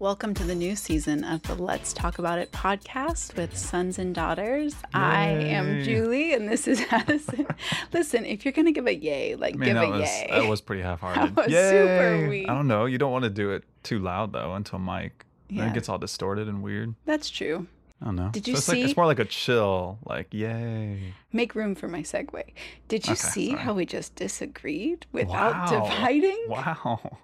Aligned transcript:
Welcome 0.00 0.32
to 0.34 0.44
the 0.44 0.54
new 0.54 0.76
season 0.76 1.24
of 1.24 1.42
the 1.42 1.56
Let's 1.56 1.92
Talk 1.92 2.20
About 2.20 2.38
It 2.38 2.52
podcast 2.52 3.36
with 3.36 3.56
sons 3.56 3.98
and 3.98 4.14
daughters. 4.14 4.76
I 4.94 5.26
am 5.26 5.82
Julie 5.82 6.34
and 6.34 6.48
this 6.48 6.68
is 6.68 6.80
Addison. 6.90 7.48
Listen, 7.92 8.24
if 8.24 8.44
you're 8.44 8.52
going 8.52 8.66
to 8.66 8.72
give 8.72 8.86
a 8.86 8.94
yay, 8.94 9.34
like 9.34 9.58
give 9.58 9.76
a 9.76 9.90
was 9.90 10.02
yay. 10.02 10.28
that 10.30 10.48
was 10.48 10.60
pretty 10.60 10.82
half-hearted. 10.82 11.34
That 11.34 11.46
was 11.46 11.52
super 11.54 12.16
Yay! 12.16 12.28
weak. 12.28 12.48
I 12.48 12.54
don't 12.54 12.68
know. 12.68 12.84
You 12.84 12.98
don't 12.98 13.10
want 13.10 13.24
to 13.24 13.30
do 13.30 13.50
it 13.50 13.64
too 13.82 13.98
loud 13.98 14.32
though 14.32 14.54
until 14.54 14.78
Mike. 14.78 15.26
Then 15.48 15.58
Yeah. 15.58 15.70
it 15.70 15.74
gets 15.74 15.88
all 15.88 15.98
distorted 15.98 16.46
and 16.46 16.62
weird. 16.62 16.94
That's 17.04 17.28
true. 17.28 17.66
I 18.00 18.04
don't 18.04 18.14
know. 18.16 18.28
Did 18.30 18.46
you 18.46 18.54
so 18.54 18.58
it's 18.58 18.68
Like, 18.68 18.74
see- 18.76 18.82
it's 18.84 18.96
more 18.96 19.06
like 19.06 19.18
a 19.18 19.24
chill, 19.24 19.98
like 20.06 20.32
yay. 20.32 21.14
Make 21.32 21.56
room 21.56 21.74
for 21.74 21.88
my 21.88 22.02
segue. 22.02 22.40
Did 22.86 23.04
you 23.08 23.14
Okay, 23.14 23.20
see 23.20 23.50
sorry. 23.50 23.60
how 23.62 23.74
we 23.74 23.84
just 23.84 24.14
disagreed 24.14 25.06
without 25.10 25.72
Wow. 25.72 25.88
dividing? 25.88 26.44
Wow. 26.48 27.18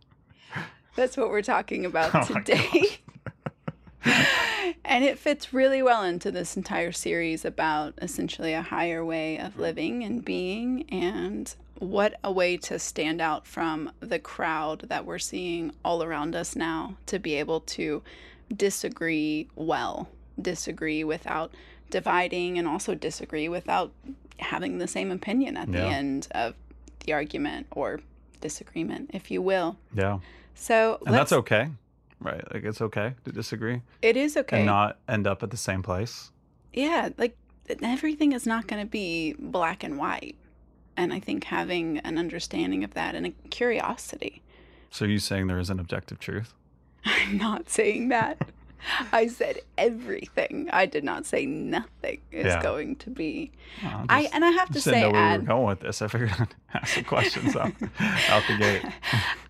That's 0.97 1.16
what 1.16 1.30
we're 1.30 1.43
talking 1.43 1.84
about 1.84 2.15
Oh 2.15 2.25
today. 2.25 2.98
and 4.85 5.05
it 5.05 5.19
fits 5.19 5.52
really 5.52 5.83
well 5.83 6.02
into 6.02 6.30
this 6.30 6.57
entire 6.57 6.93
series 6.93 7.45
about 7.45 7.95
essentially 8.01 8.52
a 8.52 8.62
higher 8.62 9.05
way 9.05 9.38
of 9.38 9.59
living 9.59 10.05
and 10.05 10.25
being 10.25 10.85
and 10.91 11.55
what 11.79 12.19
a 12.23 12.30
way 12.30 12.57
to 12.57 12.79
stand 12.79 13.21
out 13.21 13.47
from 13.47 13.91
the 14.01 14.19
crowd 14.19 14.80
that 14.88 15.05
we're 15.05 15.19
seeing 15.19 15.73
all 15.85 16.02
around 16.02 16.37
us 16.37 16.55
now 16.55 16.97
to 17.07 17.19
be 17.19 17.35
able 17.35 17.61
to 17.61 18.02
disagree 18.55 19.49
well, 19.57 20.09
disagree 20.41 21.02
without 21.02 21.52
dividing 21.91 22.59
and 22.59 22.69
also 22.69 22.95
disagree 22.95 23.49
without 23.49 23.93
having 24.38 24.79
the 24.79 24.87
same 24.87 25.11
opinion 25.11 25.57
at 25.57 25.71
the 25.71 25.80
end 25.80 26.29
of 26.33 26.55
the 27.01 27.13
argument 27.13 27.66
or 27.71 28.01
disagreement, 28.41 29.11
if 29.13 29.30
you 29.30 29.41
will. 29.41 29.77
Yeah. 29.95 30.19
So 30.55 30.99
And 31.07 31.15
that's 31.15 31.33
okay. 31.33 31.69
Right. 32.21 32.43
Like 32.52 32.65
it's 32.65 32.80
okay 32.80 33.15
to 33.24 33.33
disagree 33.33 33.83
It 34.01 34.16
is 34.16 34.37
okay. 34.37 34.59
and 34.59 34.66
not 34.66 34.99
end 35.09 35.27
up 35.27 35.43
at 35.43 35.51
the 35.51 35.57
same 35.57 35.83
place. 35.83 36.30
yeah, 36.73 37.11
like 37.19 37.37
everything 37.83 38.33
is 38.33 38.46
not 38.46 38.66
going 38.66 38.83
to 38.85 38.88
be 38.91 39.35
black 39.38 39.83
and 39.85 39.99
white. 39.99 40.37
And 40.96 41.13
I 41.13 41.19
think 41.21 41.45
having 41.45 41.99
an 41.99 42.19
understanding 42.19 42.85
of 42.85 42.95
that 42.95 43.15
and 43.15 43.27
a 43.27 43.30
curiosity. 43.51 44.43
So 44.91 45.07
are 45.07 45.09
you 45.09 45.19
saying 45.19 45.49
there 45.49 45.59
is 45.59 45.71
an 45.71 45.80
objective 45.80 46.19
truth? 46.21 46.55
I'm 47.05 47.37
not 47.37 47.68
saying 47.68 48.09
that. 48.11 48.39
I 49.13 49.27
said 49.29 49.60
everything. 49.79 50.68
I 50.73 50.87
did 50.87 51.04
not 51.04 51.27
say 51.27 51.46
nothing 51.46 52.21
is 52.30 52.46
Yeah. 52.46 52.63
going 52.63 52.96
to 52.96 53.10
be. 53.10 53.51
Well, 53.82 54.07
I 54.09 54.29
and 54.32 54.45
I 54.45 54.51
have 54.51 54.71
to 54.73 54.80
say, 54.80 55.01
know 55.01 55.10
where 55.10 55.32
we 55.32 55.38
were 55.38 55.45
going 55.45 55.66
with 55.66 55.80
this. 55.80 56.02
I 56.02 56.09
figured 56.09 56.32
I'd 56.38 56.54
ask 56.74 56.95
some 56.95 57.05
questions 57.05 57.57
out, 57.57 57.73
out 58.29 58.43
the 58.46 58.57
gate. 58.59 58.82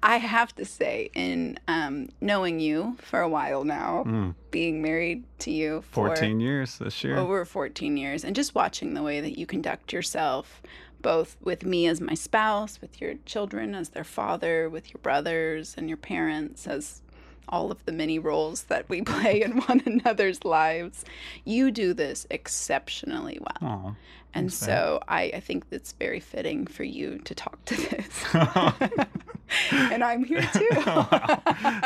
I 0.02 0.16
have 0.18 0.54
to 0.56 0.64
say, 0.64 1.10
in 1.14 1.58
um, 1.68 2.08
knowing 2.20 2.60
you 2.60 2.96
for 3.00 3.20
a 3.20 3.28
while 3.28 3.64
now, 3.64 4.04
Mm, 4.06 4.34
being 4.50 4.82
married 4.82 5.24
to 5.40 5.50
you 5.50 5.82
for 5.90 6.08
14 6.08 6.40
years 6.40 6.78
this 6.78 7.02
year. 7.02 7.16
over 7.16 7.44
14 7.44 7.96
years 7.96 8.22
and 8.24 8.36
just 8.36 8.54
watching 8.54 8.94
the 8.94 9.02
way 9.02 9.20
that 9.20 9.38
you 9.38 9.46
conduct 9.46 9.92
yourself 9.92 10.62
both 11.00 11.36
with 11.42 11.64
me 11.66 11.86
as 11.86 12.00
my 12.00 12.14
spouse 12.14 12.80
with 12.80 13.00
your 13.00 13.14
children 13.26 13.74
as 13.74 13.90
their 13.90 14.04
father 14.04 14.70
with 14.70 14.90
your 14.92 15.00
brothers 15.02 15.74
and 15.76 15.88
your 15.88 15.96
parents 15.98 16.66
as 16.66 17.02
all 17.48 17.70
of 17.70 17.84
the 17.86 17.92
many 17.92 18.18
roles 18.18 18.64
that 18.64 18.88
we 18.88 19.02
play 19.14 19.42
in 19.42 19.58
one 19.62 19.82
another's 19.86 20.44
lives 20.44 21.04
you 21.44 21.70
do 21.70 21.92
this 21.94 22.26
exceptionally 22.30 23.38
well 23.40 23.70
Aw. 23.86 23.94
and 24.34 24.52
so 24.52 25.00
I, 25.08 25.30
I 25.34 25.40
think 25.40 25.64
it's 25.70 25.92
very 25.92 26.20
fitting 26.20 26.66
for 26.66 26.84
you 26.84 27.18
to 27.18 27.34
talk 27.34 27.64
to 27.66 27.76
this 27.76 28.24
and 29.72 30.02
i'm 30.02 30.24
here 30.24 30.42
too 30.52 30.68
Wow. 30.86 31.08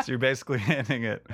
So 0.02 0.12
you're 0.12 0.18
basically 0.18 0.58
handing 0.58 1.04
it 1.04 1.24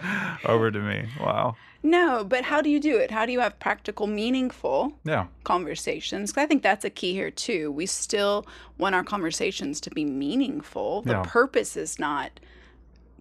over 0.44 0.70
to 0.70 0.78
me. 0.80 1.06
Wow. 1.20 1.56
no 1.82 2.24
but 2.24 2.44
how 2.44 2.60
do 2.60 2.70
you 2.70 2.80
do 2.80 2.96
it 2.96 3.10
how 3.10 3.24
do 3.26 3.32
you 3.32 3.40
have 3.40 3.58
practical 3.60 4.06
meaningful 4.06 4.92
Yeah. 5.04 5.26
conversations 5.44 6.32
'Cause 6.32 6.42
I 6.42 6.46
think 6.46 6.62
that's 6.62 6.84
a 6.84 6.90
key 6.90 7.12
here 7.12 7.30
too. 7.30 7.70
We 7.70 7.86
still 7.86 8.46
want 8.78 8.94
our 8.94 9.04
conversations 9.04 9.80
to 9.82 9.90
be 9.90 10.04
meaningful. 10.04 11.02
The 11.02 11.12
Yeah. 11.12 11.22
purpose 11.26 11.76
is 11.76 11.98
not 11.98 12.40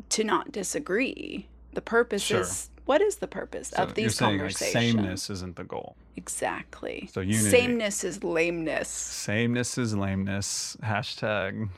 to 0.10 0.24
not 0.24 0.52
disagree. 0.52 1.48
The 1.74 1.82
purpose 1.82 2.22
Sure. 2.24 2.42
is 2.42 2.70
what 2.86 3.02
is 3.02 3.16
the 3.18 3.28
purpose 3.28 3.70
So 3.70 3.84
of 3.84 3.94
these 3.96 4.16
saying 4.16 4.32
like 4.32 4.40
conversations? 4.40 4.74
sameness 4.94 5.30
isn't 5.30 5.56
the 5.56 5.64
goal. 5.64 5.96
Exactly. 6.18 7.10
So 7.14 7.22
unity. 7.22 7.50
Sameness 7.50 8.04
is 8.04 8.24
lameness. 8.24 8.90
Sameness 8.90 9.78
is 9.78 9.96
lameness. 9.96 10.76
Hashtag. 10.84 11.70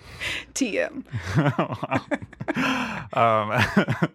TM. 0.56 1.04
um, 3.16 4.10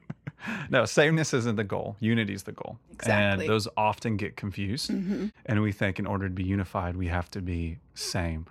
no, 0.71 0.85
sameness 0.85 1.33
isn't 1.33 1.57
the 1.57 1.65
goal. 1.65 1.97
Unity 2.01 2.35
is 2.35 2.43
the 2.43 2.53
goal. 2.53 2.79
Exactly. 2.93 3.45
And 3.45 3.51
those 3.53 3.69
often 3.77 4.17
get 4.17 4.37
confused. 4.37 4.91
hmm 4.91 5.27
And 5.47 5.63
we 5.63 5.73
think 5.73 5.99
in 5.99 6.07
order 6.07 6.29
to 6.29 6.35
be 6.35 6.45
unified, 6.45 6.97
we 6.97 7.07
have 7.09 7.31
to 7.33 7.41
be 7.41 7.79
same. 7.95 8.47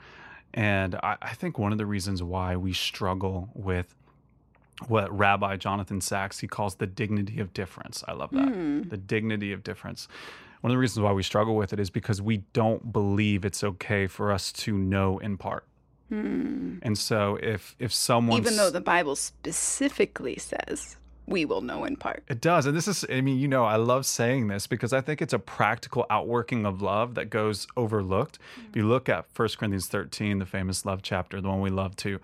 And 0.53 0.95
I, 0.95 1.17
I 1.21 1.33
think 1.33 1.59
one 1.59 1.71
of 1.71 1.77
the 1.77 1.85
reasons 1.85 2.23
why 2.23 2.55
we 2.55 2.73
struggle 2.73 3.49
with 3.53 3.93
what 4.87 5.15
Rabbi 5.15 5.57
Jonathan 5.57 6.01
Sacks 6.01 6.39
he 6.39 6.47
calls 6.47 6.75
the 6.75 6.87
dignity 6.87 7.39
of 7.39 7.53
difference. 7.53 8.03
I 8.07 8.13
love 8.13 8.31
that. 8.31 8.47
Mm. 8.47 8.89
The 8.89 8.97
dignity 8.97 9.51
of 9.51 9.63
difference. 9.63 10.07
One 10.61 10.71
of 10.71 10.75
the 10.75 10.79
reasons 10.79 11.03
why 11.03 11.11
we 11.11 11.23
struggle 11.23 11.55
with 11.55 11.73
it 11.73 11.79
is 11.79 11.89
because 11.89 12.21
we 12.21 12.37
don't 12.53 12.91
believe 12.91 13.45
it's 13.45 13.63
okay 13.63 14.07
for 14.07 14.31
us 14.31 14.51
to 14.53 14.77
know 14.77 15.19
in 15.19 15.37
part. 15.37 15.65
Hmm. 16.09 16.79
And 16.81 16.97
so 16.97 17.37
if 17.41 17.75
if 17.77 17.93
someone 17.93 18.39
Even 18.39 18.55
though 18.55 18.71
the 18.71 18.81
Bible 18.81 19.15
specifically 19.15 20.37
says 20.37 20.97
we 21.29 21.45
will 21.45 21.61
know 21.61 21.85
in 21.85 21.95
part. 21.95 22.23
It 22.27 22.41
does. 22.41 22.65
And 22.65 22.75
this 22.75 22.87
is, 22.87 23.05
I 23.09 23.21
mean, 23.21 23.37
you 23.37 23.47
know, 23.47 23.63
I 23.63 23.75
love 23.75 24.05
saying 24.05 24.47
this 24.47 24.65
because 24.65 24.91
I 24.91 25.01
think 25.01 25.21
it's 25.21 25.33
a 25.33 25.39
practical 25.39 26.05
outworking 26.09 26.65
of 26.65 26.81
love 26.81 27.15
that 27.15 27.29
goes 27.29 27.67
overlooked. 27.77 28.39
If 28.67 28.75
you 28.75 28.87
look 28.87 29.07
at 29.07 29.25
1 29.35 29.49
Corinthians 29.59 29.87
13, 29.87 30.39
the 30.39 30.45
famous 30.45 30.85
love 30.85 31.01
chapter, 31.03 31.39
the 31.39 31.47
one 31.47 31.61
we 31.61 31.69
love 31.69 31.95
to, 31.97 32.19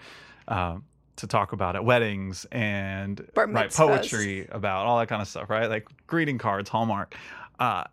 uh, 0.48 0.78
to 1.18 1.28
talk 1.28 1.53
about 1.53 1.76
at 1.76 1.86
weddings 1.86 2.46
and 2.52 3.26
write 3.53 3.72
poetry 3.74 4.48
about 4.52 4.86
all 4.86 5.00
that 5.00 5.08
kind 5.08 5.22
of 5.22 5.28
stuff, 5.28 5.50
right? 5.50 5.70
Like 5.70 5.88
greeting 6.08 6.38
cards, 6.38 6.70
Hallmark. 6.70 7.16
Uh, 7.59 7.86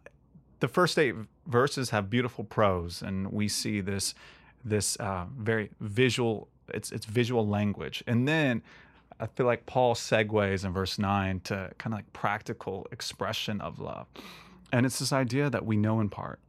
the 0.60 0.69
first 0.69 0.99
eight 0.99 1.15
verses 1.47 1.91
have 1.91 2.11
beautiful 2.11 2.44
prose, 2.44 3.03
and 3.03 3.32
we 3.32 3.49
see 3.49 3.81
this 3.81 4.15
this 4.65 4.97
uh, 4.97 5.27
very 5.37 5.71
visual. 5.81 6.49
It's 6.69 6.93
it's 6.93 7.06
visual 7.06 7.47
language, 7.47 8.03
and 8.06 8.27
then 8.27 8.62
I 9.21 9.27
feel 9.27 9.47
like 9.47 9.66
Paul 9.66 9.94
segues 9.94 10.65
in 10.65 10.72
verse 10.72 10.99
nine 10.99 11.41
to 11.44 11.71
kind 11.78 11.94
of 11.94 11.99
like 11.99 12.12
practical 12.12 12.87
expression 12.93 13.61
of 13.61 13.81
love, 13.81 14.06
and 14.72 14.87
it's 14.87 14.99
this 14.99 15.12
idea 15.12 15.50
that 15.50 15.66
we 15.66 15.77
know 15.77 16.00
in 16.00 16.09
part, 16.09 16.41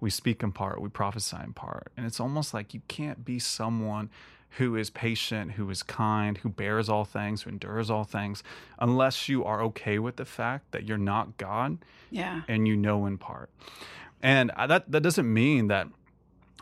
we 0.00 0.10
speak 0.10 0.42
in 0.42 0.52
part, 0.52 0.80
we 0.80 0.88
prophesy 0.88 1.38
in 1.42 1.52
part, 1.52 1.92
and 1.96 2.06
it's 2.06 2.20
almost 2.20 2.52
like 2.54 2.74
you 2.74 2.82
can't 2.88 3.24
be 3.24 3.38
someone 3.38 4.10
who 4.58 4.76
is 4.76 4.90
patient, 4.90 5.52
who 5.52 5.68
is 5.70 5.82
kind, 5.82 6.38
who 6.38 6.48
bears 6.48 6.88
all 6.88 7.04
things, 7.04 7.42
who 7.42 7.50
endures 7.50 7.90
all 7.90 8.04
things, 8.04 8.42
unless 8.78 9.28
you 9.28 9.44
are 9.44 9.62
okay 9.62 9.98
with 9.98 10.16
the 10.16 10.24
fact 10.24 10.72
that 10.72 10.84
you're 10.86 10.98
not 10.98 11.36
God 11.38 11.78
Yeah. 12.10 12.42
and 12.48 12.66
you 12.68 12.76
know 12.76 13.06
in 13.06 13.18
part. 13.18 13.50
And 14.22 14.50
that 14.56 14.90
that 14.90 15.02
doesn't 15.02 15.32
mean 15.32 15.68
that 15.68 15.88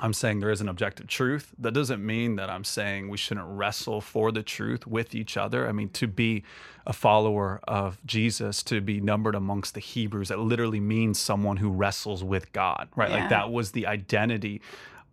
I'm 0.02 0.14
saying 0.14 0.40
there 0.40 0.50
is 0.50 0.62
an 0.62 0.68
objective 0.68 1.08
truth. 1.08 1.52
That 1.58 1.74
doesn't 1.74 2.04
mean 2.04 2.36
that 2.36 2.48
I'm 2.48 2.64
saying 2.64 3.10
we 3.10 3.18
shouldn't 3.18 3.46
wrestle 3.46 4.00
for 4.00 4.32
the 4.32 4.42
truth 4.42 4.86
with 4.86 5.14
each 5.14 5.36
other. 5.36 5.68
I 5.68 5.72
mean, 5.72 5.90
to 5.90 6.06
be 6.06 6.42
a 6.86 6.94
follower 6.94 7.60
of 7.68 7.98
Jesus, 8.06 8.62
to 8.62 8.80
be 8.80 8.98
numbered 9.00 9.34
amongst 9.34 9.74
the 9.74 9.80
Hebrews, 9.80 10.28
that 10.28 10.38
literally 10.38 10.80
means 10.80 11.18
someone 11.18 11.58
who 11.58 11.70
wrestles 11.70 12.24
with 12.24 12.50
God, 12.54 12.88
right? 12.96 13.10
Yeah. 13.10 13.16
Like 13.20 13.28
that 13.28 13.50
was 13.52 13.72
the 13.72 13.86
identity 13.86 14.62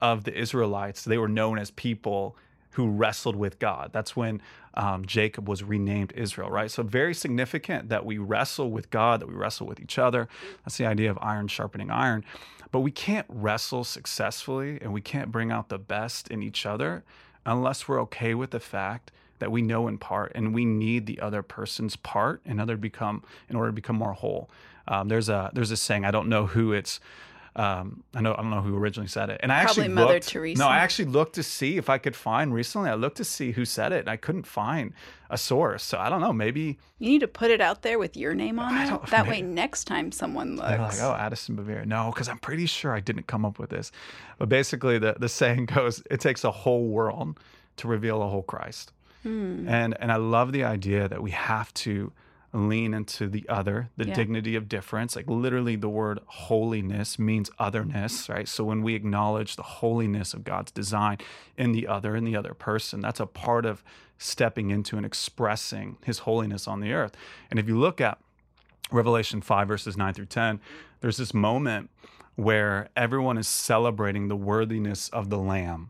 of 0.01 0.23
the 0.23 0.33
Israelites. 0.33 1.03
They 1.03 1.17
were 1.17 1.27
known 1.27 1.59
as 1.59 1.69
people 1.71 2.37
who 2.77 2.87
wrestled 2.87 3.35
with 3.35 3.57
God. 3.57 3.89
That's 3.91 4.15
when 4.15 4.39
um, 4.75 5.03
Jacob 5.03 5.49
was 5.49 5.63
renamed 5.63 6.13
Israel, 6.15 6.51
right? 6.51 6.69
So, 6.69 6.83
very 6.83 7.15
significant 7.15 7.89
that 7.89 8.05
we 8.05 8.19
wrestle 8.19 8.69
with 8.69 8.91
God, 8.91 9.19
that 9.19 9.27
we 9.27 9.33
wrestle 9.33 9.65
with 9.65 9.79
each 9.79 9.97
other. 9.97 10.29
That's 10.63 10.77
the 10.77 10.85
idea 10.85 11.09
of 11.09 11.17
iron 11.19 11.47
sharpening 11.47 11.89
iron. 11.89 12.23
But 12.71 12.81
we 12.81 12.91
can't 12.91 13.25
wrestle 13.29 13.83
successfully 13.83 14.77
and 14.79 14.93
we 14.93 15.01
can't 15.01 15.31
bring 15.31 15.51
out 15.51 15.69
the 15.69 15.79
best 15.79 16.27
in 16.27 16.43
each 16.43 16.67
other 16.67 17.03
unless 17.47 17.87
we're 17.87 17.99
okay 18.01 18.35
with 18.35 18.51
the 18.51 18.59
fact 18.59 19.11
that 19.39 19.51
we 19.51 19.63
know 19.63 19.87
in 19.87 19.97
part 19.97 20.31
and 20.35 20.53
we 20.53 20.63
need 20.63 21.07
the 21.07 21.19
other 21.19 21.41
person's 21.41 21.95
part 21.95 22.41
in 22.45 22.59
order 22.59 22.73
to 22.73 22.77
become 22.77 23.23
in 23.49 23.55
order 23.55 23.69
to 23.69 23.73
become 23.73 23.95
more 23.95 24.13
whole. 24.13 24.51
Um, 24.87 25.07
there's 25.07 25.29
a 25.29 25.49
there's 25.51 25.71
a 25.71 25.77
saying 25.77 26.05
I 26.05 26.11
don't 26.11 26.29
know 26.29 26.45
who 26.45 26.73
it's 26.73 26.99
um, 27.57 28.03
I 28.13 28.21
know 28.21 28.33
I 28.33 28.37
don't 28.37 28.51
know 28.51 28.61
who 28.61 28.77
originally 28.77 29.07
said 29.07 29.31
it, 29.31 29.39
and 29.41 29.51
I 29.51 29.63
Probably 29.63 29.83
actually 29.83 29.93
Mother 29.95 30.13
looked, 30.13 30.27
Teresa. 30.27 30.59
No, 30.61 30.67
I 30.67 30.77
actually 30.77 31.05
looked 31.05 31.33
to 31.35 31.43
see 31.43 31.77
if 31.77 31.89
I 31.89 31.97
could 31.97 32.15
find 32.15 32.53
recently. 32.53 32.91
I 32.91 32.93
looked 32.93 33.17
to 33.17 33.23
see 33.23 33.51
who 33.51 33.65
said 33.65 33.91
it, 33.91 34.01
and 34.01 34.09
I 34.09 34.15
couldn't 34.15 34.45
find 34.45 34.93
a 35.31 35.39
source. 35.39 35.81
So 35.83 35.97
I 35.97 36.07
don't 36.09 36.21
know. 36.21 36.31
Maybe 36.31 36.77
You 36.99 37.09
need 37.09 37.21
to 37.21 37.27
put 37.27 37.49
it 37.49 37.59
out 37.59 37.81
there 37.81 37.97
with 37.97 38.15
your 38.15 38.35
name 38.35 38.59
on 38.59 38.75
it. 38.75 39.09
That 39.09 39.27
way, 39.27 39.41
next 39.41 39.85
time 39.85 40.11
someone 40.11 40.55
looks. 40.55 40.69
they're 40.69 40.77
like, 40.77 41.01
oh, 41.01 41.15
Addison 41.17 41.57
Bevere. 41.57 41.85
No, 41.85 42.11
because 42.13 42.29
I'm 42.29 42.37
pretty 42.37 42.67
sure 42.67 42.93
I 42.93 42.99
didn't 42.99 43.25
come 43.25 43.43
up 43.43 43.57
with 43.57 43.71
this. 43.71 43.91
But 44.37 44.49
basically, 44.49 44.99
the 44.99 45.15
the 45.19 45.29
saying 45.29 45.65
goes, 45.75 46.03
it 46.11 46.19
takes 46.19 46.43
a 46.43 46.51
whole 46.51 46.87
world 46.87 47.39
to 47.77 47.87
reveal 47.87 48.21
a 48.21 48.27
whole 48.27 48.43
Christ. 48.43 48.93
Hmm. 49.23 49.67
And 49.67 49.97
and 49.99 50.11
I 50.11 50.17
love 50.17 50.51
the 50.51 50.63
idea 50.63 51.07
that 51.07 51.23
we 51.23 51.31
have 51.31 51.73
to 51.75 52.13
lean 52.53 52.93
into 52.93 53.27
the 53.27 53.47
other, 53.49 53.89
the 53.97 54.07
Yeah. 54.07 54.15
dignity 54.15 54.55
of 54.55 54.69
difference. 54.69 55.15
Like 55.15 55.29
literally, 55.29 55.75
the 55.75 55.89
word 55.89 56.19
holiness 56.25 57.19
means 57.19 57.51
otherness, 57.59 58.29
right? 58.29 58.47
So 58.47 58.63
when 58.63 58.81
we 58.81 58.95
acknowledge 58.95 59.55
the 59.57 59.63
holiness 59.63 60.33
of 60.33 60.43
God's 60.43 60.71
design 60.71 61.17
in 61.57 61.73
the 61.73 61.87
other, 61.87 62.15
in 62.15 62.23
the 62.23 62.35
other 62.35 62.53
person, 62.53 63.01
that's 63.01 63.19
a 63.19 63.25
part 63.25 63.65
of 63.65 63.83
stepping 64.17 64.69
into 64.71 64.97
and 64.97 65.05
expressing 65.05 65.97
his 66.05 66.19
holiness 66.19 66.67
on 66.67 66.79
the 66.79 66.93
earth. 66.93 67.15
And 67.51 67.59
if 67.59 67.67
you 67.67 67.77
look 67.77 67.99
at 68.01 68.17
Revelation 68.91 69.41
5, 69.41 69.67
verses 69.67 69.97
9 69.97 70.13
through 70.13 70.25
10, 70.27 70.59
there's 71.01 71.17
this 71.17 71.33
moment 71.33 71.89
where 72.37 72.87
everyone 72.95 73.35
is 73.35 73.47
celebrating 73.47 74.27
the 74.27 74.35
worthiness 74.35 75.09
of 75.09 75.31
the 75.31 75.39
Lamb. 75.39 75.89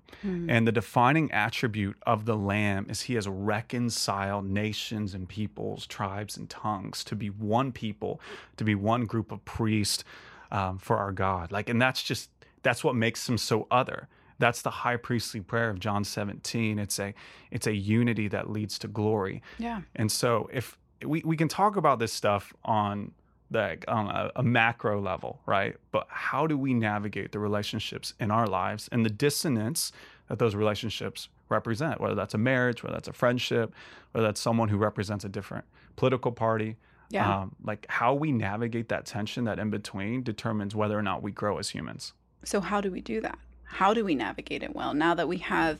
And 0.49 0.65
the 0.65 0.71
defining 0.71 1.29
attribute 1.31 1.97
of 2.05 2.23
the 2.23 2.37
Lamb 2.37 2.87
is 2.89 3.01
he 3.01 3.15
has 3.15 3.27
reconciled 3.27 4.45
nations 4.49 5.13
and 5.13 5.27
peoples, 5.27 5.85
tribes 5.85 6.37
and 6.37 6.49
tongues 6.49 7.03
to 7.03 7.17
be 7.17 7.29
one 7.29 7.73
people, 7.73 8.21
to 8.55 8.63
be 8.63 8.75
one 8.75 9.05
group 9.05 9.33
of 9.33 9.43
priests 9.43 10.05
um, 10.49 10.77
for 10.77 10.97
our 10.97 11.11
God. 11.11 11.51
Like, 11.51 11.67
and 11.67 11.81
that's 11.81 12.01
just, 12.01 12.29
that's 12.63 12.81
what 12.81 12.95
makes 12.95 13.27
him 13.27 13.37
so 13.37 13.67
other. 13.69 14.07
That's 14.39 14.61
the 14.61 14.71
high 14.71 14.97
priestly 14.97 15.41
prayer 15.41 15.69
of 15.69 15.79
John 15.79 16.05
17. 16.05 16.79
It's 16.79 16.97
a, 16.97 17.13
it's 17.51 17.67
a 17.67 17.75
unity 17.75 18.29
that 18.29 18.49
leads 18.49 18.79
to 18.79 18.87
glory. 18.87 19.41
Yeah. 19.59 19.81
And 19.97 20.09
so 20.09 20.49
if 20.53 20.77
we, 21.05 21.21
we 21.25 21.35
can 21.35 21.49
talk 21.49 21.75
about 21.75 21.99
this 21.99 22.13
stuff 22.13 22.53
on 22.63 23.11
the 23.49 23.77
on 23.87 24.07
a, 24.07 24.31
a 24.37 24.43
macro 24.43 25.01
level, 25.01 25.39
right? 25.45 25.75
But 25.91 26.07
how 26.09 26.47
do 26.47 26.57
we 26.57 26.73
navigate 26.73 27.31
the 27.31 27.39
relationships 27.39 28.13
in 28.19 28.31
our 28.31 28.47
lives 28.47 28.89
and 28.91 29.05
the 29.05 29.09
dissonance 29.09 29.91
that 30.27 30.39
those 30.39 30.55
relationships 30.55 31.29
represent, 31.49 32.01
whether 32.01 32.15
that's 32.15 32.33
a 32.33 32.37
marriage, 32.37 32.83
whether 32.83 32.95
that's 32.95 33.07
a 33.07 33.13
friendship, 33.13 33.73
whether 34.11 34.27
that's 34.27 34.41
someone 34.41 34.69
who 34.69 34.77
represents 34.77 35.23
a 35.23 35.29
different 35.29 35.65
political 35.95 36.31
party. 36.31 36.75
Yeah. 37.09 37.41
Um, 37.41 37.55
like 37.63 37.85
how 37.87 38.13
we 38.13 38.33
navigate 38.33 38.89
that 38.89 39.05
tension, 39.05 39.45
that 39.45 39.59
in 39.59 39.69
between, 39.69 40.23
determines 40.23 40.75
whether 40.75 40.97
or 40.97 41.01
not 41.01 41.23
we 41.23 41.31
grow 41.31 41.57
as 41.57 41.69
humans. 41.69 42.11
So, 42.43 42.59
how 42.59 42.81
do 42.81 42.91
we 42.91 42.99
do 42.99 43.21
that? 43.21 43.39
How 43.63 43.93
do 43.93 44.03
we 44.03 44.13
navigate 44.13 44.61
it 44.61 44.75
well? 44.75 44.93
Now 44.93 45.13
that 45.15 45.27
we 45.27 45.37
have 45.37 45.79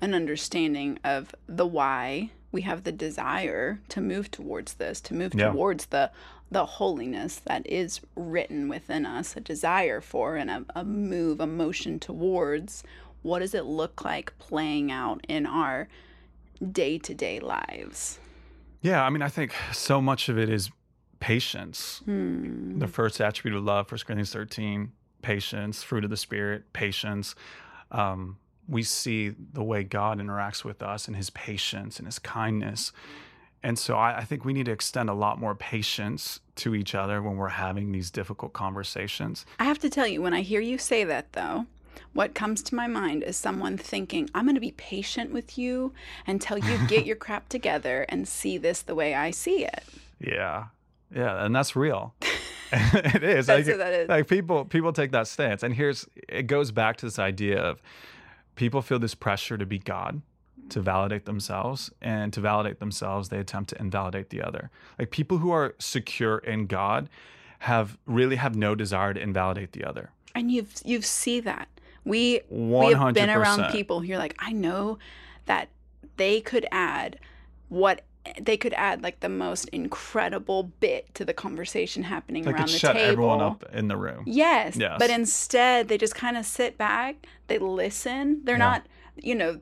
an 0.00 0.14
understanding 0.14 0.98
of 1.02 1.34
the 1.48 1.66
why, 1.66 2.30
we 2.52 2.62
have 2.62 2.84
the 2.84 2.92
desire 2.92 3.80
to 3.90 4.00
move 4.00 4.30
towards 4.30 4.74
this, 4.74 5.00
to 5.02 5.14
move 5.14 5.34
Yeah. 5.34 5.50
towards 5.52 5.86
the 5.86 6.10
the 6.50 6.64
holiness 6.64 7.36
that 7.44 7.66
is 7.66 8.00
written 8.16 8.70
within 8.70 9.04
us, 9.04 9.36
a 9.36 9.40
desire 9.40 10.00
for 10.00 10.36
and 10.36 10.48
a, 10.48 10.64
a 10.74 10.82
move, 10.82 11.40
a 11.40 11.46
motion 11.46 12.00
towards. 12.00 12.82
What 13.20 13.40
does 13.40 13.52
it 13.52 13.66
look 13.66 14.02
like 14.02 14.32
playing 14.38 14.90
out 14.90 15.22
in 15.28 15.44
our 15.44 15.88
day 16.72 16.96
to 16.98 17.12
day 17.12 17.38
lives? 17.38 18.18
Yeah, 18.80 19.04
I 19.04 19.10
mean, 19.10 19.20
I 19.20 19.28
think 19.28 19.52
so 19.72 20.00
much 20.00 20.30
of 20.30 20.38
it 20.38 20.48
is 20.48 20.70
patience. 21.20 22.00
Hmm. 22.06 22.78
the 22.78 22.86
first 22.88 23.20
attribute 23.20 23.58
of 23.58 23.64
love, 23.64 23.90
1 23.92 23.98
Corinthians 24.06 24.32
13, 24.32 24.92
patience, 25.20 25.82
fruit 25.82 26.04
of 26.04 26.08
the 26.10 26.16
Spirit, 26.16 26.72
patience. 26.72 27.34
Um, 27.90 28.38
we 28.68 28.82
see 28.82 29.34
the 29.52 29.62
way 29.62 29.82
God 29.82 30.18
interacts 30.18 30.64
with 30.64 30.82
us 30.82 31.08
and 31.08 31.16
his 31.16 31.30
patience 31.30 31.98
and 31.98 32.06
his 32.06 32.18
kindness. 32.18 32.92
And 33.62 33.78
so 33.78 33.96
I, 33.96 34.18
I 34.18 34.24
think 34.24 34.44
we 34.44 34.52
need 34.52 34.66
to 34.66 34.72
extend 34.72 35.08
a 35.08 35.14
lot 35.14 35.40
more 35.40 35.54
patience 35.54 36.40
to 36.56 36.74
each 36.74 36.94
other 36.94 37.22
when 37.22 37.36
we're 37.36 37.48
having 37.48 37.92
these 37.92 38.10
difficult 38.10 38.52
conversations. 38.52 39.46
I 39.58 39.64
have 39.64 39.78
to 39.80 39.90
tell 39.90 40.06
you, 40.06 40.22
when 40.22 40.34
I 40.34 40.42
hear 40.42 40.60
you 40.60 40.78
say 40.78 41.04
that, 41.04 41.32
though, 41.32 41.66
what 42.12 42.34
comes 42.34 42.62
to 42.64 42.74
my 42.74 42.86
mind 42.86 43.22
is 43.22 43.36
someone 43.36 43.76
thinking, 43.76 44.28
I'm 44.34 44.44
going 44.44 44.54
to 44.54 44.60
be 44.60 44.72
patient 44.72 45.32
with 45.32 45.58
you 45.58 45.92
until 46.26 46.58
you 46.58 46.78
get 46.86 47.06
your 47.06 47.16
crap 47.16 47.48
together 47.48 48.06
and 48.08 48.28
see 48.28 48.58
this 48.58 48.82
the 48.82 48.94
way 48.94 49.14
I 49.14 49.30
see 49.30 49.64
it. 49.64 49.84
Yeah. 50.20 50.66
Yeah. 51.14 51.44
And 51.44 51.54
that's 51.54 51.74
real. 51.74 52.14
it 52.72 53.22
is. 53.22 53.46
That's 53.46 53.66
like, 53.66 53.66
what 53.66 53.78
that 53.78 53.92
is. 53.92 54.08
like 54.08 54.28
people 54.28 54.64
people 54.64 54.92
take 54.92 55.12
that 55.12 55.26
stance. 55.26 55.62
And 55.62 55.74
here's 55.74 56.06
it 56.28 56.46
goes 56.46 56.70
back 56.70 56.98
to 56.98 57.06
this 57.06 57.18
idea 57.18 57.58
of 57.60 57.80
people 58.58 58.82
feel 58.82 58.98
this 58.98 59.14
pressure 59.14 59.56
to 59.56 59.64
be 59.64 59.78
God, 59.78 60.20
to 60.68 60.80
validate 60.80 61.24
themselves, 61.24 61.90
and 62.02 62.32
to 62.32 62.40
validate 62.40 62.80
themselves, 62.80 63.28
they 63.30 63.38
attempt 63.38 63.70
to 63.70 63.80
invalidate 63.80 64.30
the 64.30 64.42
other. 64.42 64.70
Like 64.98 65.10
people 65.10 65.38
who 65.38 65.50
are 65.50 65.74
secure 65.78 66.38
in 66.38 66.66
God 66.66 67.08
have 67.60 67.96
really 68.04 68.36
have 68.36 68.54
no 68.54 68.74
desire 68.74 69.14
to 69.14 69.20
invalidate 69.20 69.72
the 69.72 69.84
other. 69.84 70.10
And 70.34 70.50
you've 70.50 70.74
you've 70.84 71.06
see 71.06 71.40
that. 71.40 71.68
We 72.04 72.40
we 72.50 72.92
have 72.92 73.14
been 73.14 73.30
around 73.30 73.70
people 73.70 74.00
who 74.00 74.12
are 74.12 74.18
like, 74.18 74.34
I 74.38 74.52
know 74.52 74.98
that 75.46 75.68
they 76.16 76.40
could 76.40 76.66
add 76.70 77.18
what 77.68 78.02
they 78.40 78.56
could 78.56 78.74
add 78.74 79.02
like 79.02 79.20
the 79.20 79.28
most 79.28 79.68
incredible 79.68 80.64
bit 80.80 81.14
to 81.14 81.24
the 81.24 81.32
conversation 81.34 82.02
happening 82.02 82.44
They 82.44 82.50
around 82.50 82.64
could 82.66 82.74
the 82.74 82.78
shut 82.78 82.94
table. 82.96 83.12
everyone 83.12 83.40
up 83.40 83.64
in 83.72 83.88
the 83.88 83.96
room. 83.96 84.24
Yes, 84.26 84.76
Yes. 84.76 84.96
But 84.98 85.10
instead, 85.10 85.88
they 85.88 85.98
just 85.98 86.14
kind 86.14 86.36
of 86.36 86.44
sit 86.46 86.76
back, 86.78 87.26
they 87.48 87.58
listen. 87.58 88.40
They're 88.44 88.54
Yeah. 88.56 88.58
not, 88.70 88.86
you 89.16 89.34
know, 89.34 89.60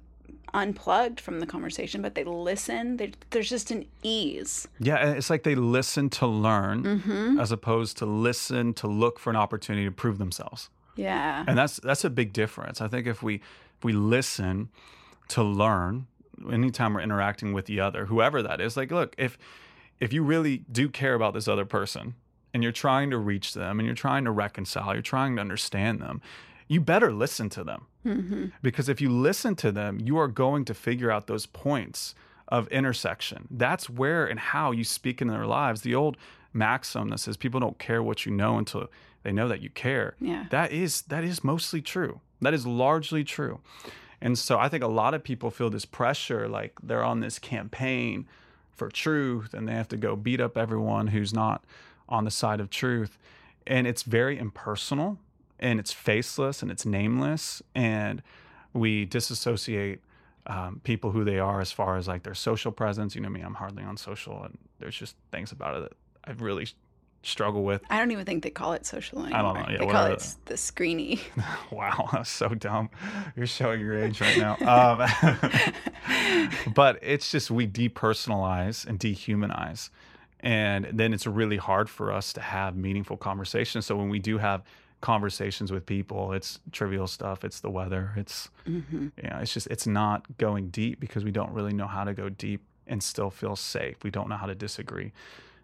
unplugged 0.55 1.21
from 1.21 1.41
the 1.41 1.47
conversation, 1.47 2.01
but 2.03 2.15
they 2.15 2.25
listen. 2.25 2.97
They, 2.97 3.13
there's 3.31 3.49
just 3.51 3.71
an 3.71 3.85
ease. 4.03 4.67
Yeah, 4.79 5.12
it's 5.12 5.29
like 5.29 5.43
they 5.43 5.55
listen 5.55 6.09
to 6.11 6.27
learn 6.27 6.83
Mm-hmm. 6.83 7.41
as 7.41 7.53
opposed 7.53 7.99
to 7.99 8.07
listen 8.07 8.73
to 8.75 8.87
look 8.87 9.19
for 9.19 9.31
an 9.31 9.37
opportunity 9.37 9.85
to 9.85 9.91
prove 9.93 10.19
themselves. 10.19 10.71
Yeah. 10.95 11.45
and 11.47 11.59
that's 11.59 11.77
that's 11.81 12.05
a 12.07 12.09
big 12.11 12.33
difference 12.33 12.81
i 12.81 12.89
think 12.89 13.07
if 13.07 13.23
we 13.23 13.35
if 13.35 13.85
we 13.85 13.93
listen 13.93 14.71
to 15.29 15.43
learn 15.43 16.07
anytime 16.50 16.94
we're 16.94 17.00
interacting 17.00 17.53
with 17.53 17.67
the 17.67 17.81
other 17.81 18.06
whoever 18.06 18.43
that 18.43 18.61
is 18.61 18.77
like 18.77 18.91
look 18.91 19.15
if 19.19 19.38
if 20.00 20.12
you 20.12 20.23
really 20.23 20.59
do 20.71 20.88
care 20.88 21.15
about 21.15 21.35
this 21.35 21.49
other 21.49 21.65
person 21.65 22.15
and 22.53 22.62
you're 22.62 22.73
trying 22.73 23.11
to 23.11 23.19
reach 23.19 23.55
them 23.55 23.79
and 23.79 23.87
you're 23.87 23.94
trying 23.94 24.25
to 24.25 24.31
reconcile 24.31 24.93
you're 24.93 25.03
trying 25.03 25.37
to 25.37 25.41
understand 25.41 26.00
them 26.00 26.21
you 26.69 26.81
better 26.81 27.12
listen 27.12 27.49
to 27.49 27.62
them. 27.62 27.87
Mm-hmm. 28.05 28.47
because 28.62 28.88
if 28.88 29.00
you 29.00 29.09
listen 29.09 29.56
to 29.56 29.73
them 29.73 29.99
you 30.00 30.17
are 30.19 30.29
going 30.29 30.65
to 30.67 30.75
figure 30.75 31.11
out 31.11 31.27
those 31.27 31.47
points 31.47 32.15
of 32.49 32.69
intersection. 32.69 33.49
That's 33.50 33.91
where 33.91 34.27
and 34.27 34.38
how 34.38 34.71
you 34.71 34.85
speak 34.85 35.21
in 35.21 35.29
their 35.29 35.47
lives. 35.47 35.83
The 35.83 35.94
old 35.94 36.17
maxim 36.53 37.09
that 37.09 37.19
says 37.19 37.37
people 37.37 37.61
don't 37.61 37.79
care 37.79 38.03
what 38.03 38.25
you 38.25 38.33
know 38.33 38.59
until 38.59 38.88
they 39.23 39.33
know 39.33 39.49
that 39.49 39.61
you 39.61 39.71
care. 39.71 40.15
Yeah. 40.21 40.47
that 40.50 40.73
is 40.73 41.03
that 41.03 41.25
is 41.25 41.43
mostly 41.43 41.83
true. 41.83 42.21
That 42.41 42.55
is 42.55 42.67
largely 42.67 43.25
true 43.25 43.61
and 44.26 44.38
so 44.38 44.58
i 44.58 44.69
think 44.69 44.82
a 44.82 44.88
lot 44.88 45.14
of 45.14 45.23
people 45.23 45.50
feel 45.50 45.70
this 45.70 45.84
pressure 45.84 46.49
like 46.49 46.73
they're 46.82 47.05
on 47.05 47.20
this 47.20 47.38
campaign 47.38 48.26
for 48.76 48.90
truth 48.90 49.54
and 49.54 49.66
they 49.66 49.73
have 49.73 49.88
to 49.88 49.97
go 49.97 50.14
beat 50.14 50.40
up 50.40 50.56
everyone 50.56 51.09
who's 51.09 51.33
not 51.33 51.64
on 52.09 52.25
the 52.25 52.30
side 52.30 52.61
of 52.61 52.71
truth. 52.71 53.18
And 53.66 53.87
it's 53.87 54.02
very 54.02 54.38
impersonal 54.38 55.18
and 55.59 55.80
it's 55.80 55.92
faceless 55.92 56.62
and 56.62 56.71
it's 56.71 56.87
nameless. 56.87 57.62
And 57.75 58.23
we 58.73 59.04
disassociate 59.06 60.00
um, 60.47 60.80
people 60.85 61.11
who 61.11 61.25
they 61.25 61.38
are 61.40 61.61
as 61.61 61.73
far 61.73 61.97
as 61.97 62.06
like 62.06 62.23
their 62.23 62.35
social 62.35 62.71
presence. 62.71 63.16
You 63.16 63.23
know 63.23 63.30
me 63.30 63.40
i'm 63.40 63.54
hardly 63.54 63.83
on 63.83 63.97
social 63.97 64.45
and 64.45 64.59
there's 64.78 64.97
just 64.97 65.16
things 65.33 65.50
about 65.50 65.76
it 65.76 65.80
that 65.80 65.92
i 66.25 66.45
really 66.45 66.68
struggle 67.26 67.64
with 67.64 67.83
I 67.90 67.99
don't 67.99 68.11
even 68.12 68.25
think 68.25 68.42
they 68.42 68.50
call 68.50 68.73
it 68.75 68.87
social 68.87 69.21
anymore. 69.25 69.38
I 69.38 69.42
don't 69.42 69.54
know. 69.54 69.68
Yeah, 69.73 69.78
they 69.78 69.87
call 69.87 70.06
it 70.06 70.18
the- 70.21 70.37
the 70.47 70.54
screeny. 70.54 71.21
Wow, 71.73 72.09
that's 72.12 72.30
so 72.30 72.49
dumb. 72.50 72.90
You're 73.37 73.47
showing 73.47 73.80
your 73.80 73.99
age 73.99 74.21
right 74.21 74.37
now. 74.38 74.56
Um, 74.61 76.50
but 76.75 76.99
it's 77.02 77.30
just 77.30 77.50
we 77.50 77.66
depersonalize 77.66 78.87
and 78.87 78.99
dehumanize. 78.99 79.90
And 80.40 80.87
then 80.92 81.12
it's 81.12 81.26
really 81.26 81.56
hard 81.56 81.88
for 81.90 82.12
us 82.12 82.33
to 82.35 82.40
have 82.40 82.76
meaningful 82.76 83.16
conversations. 83.16 83.87
So 83.87 83.97
when 83.97 84.09
we 84.09 84.18
do 84.18 84.38
have 84.38 84.62
conversations 85.00 85.73
with 85.73 85.87
people, 85.87 86.33
it's 86.33 86.61
trivial 86.73 87.06
stuff, 87.06 87.45
it's 87.45 87.61
the 87.61 87.71
weather, 87.71 88.12
it's 88.16 88.49
hmm 88.64 89.09
you 89.23 89.28
know, 89.30 89.38
it's 89.40 89.52
just 89.52 89.66
it's 89.68 89.87
not 89.87 90.38
going 90.38 90.68
deep 90.68 91.00
because 91.00 91.25
we 91.25 91.30
don't 91.30 91.52
really 91.52 91.73
know 91.73 91.87
how 91.87 92.04
to 92.04 92.14
go 92.14 92.28
deep 92.28 92.62
and 92.87 93.02
still 93.02 93.30
feel 93.30 93.56
safe. 93.56 93.97
We 94.04 94.11
don't 94.11 94.28
know 94.28 94.37
how 94.37 94.47
to 94.47 94.54
disagree 94.54 95.12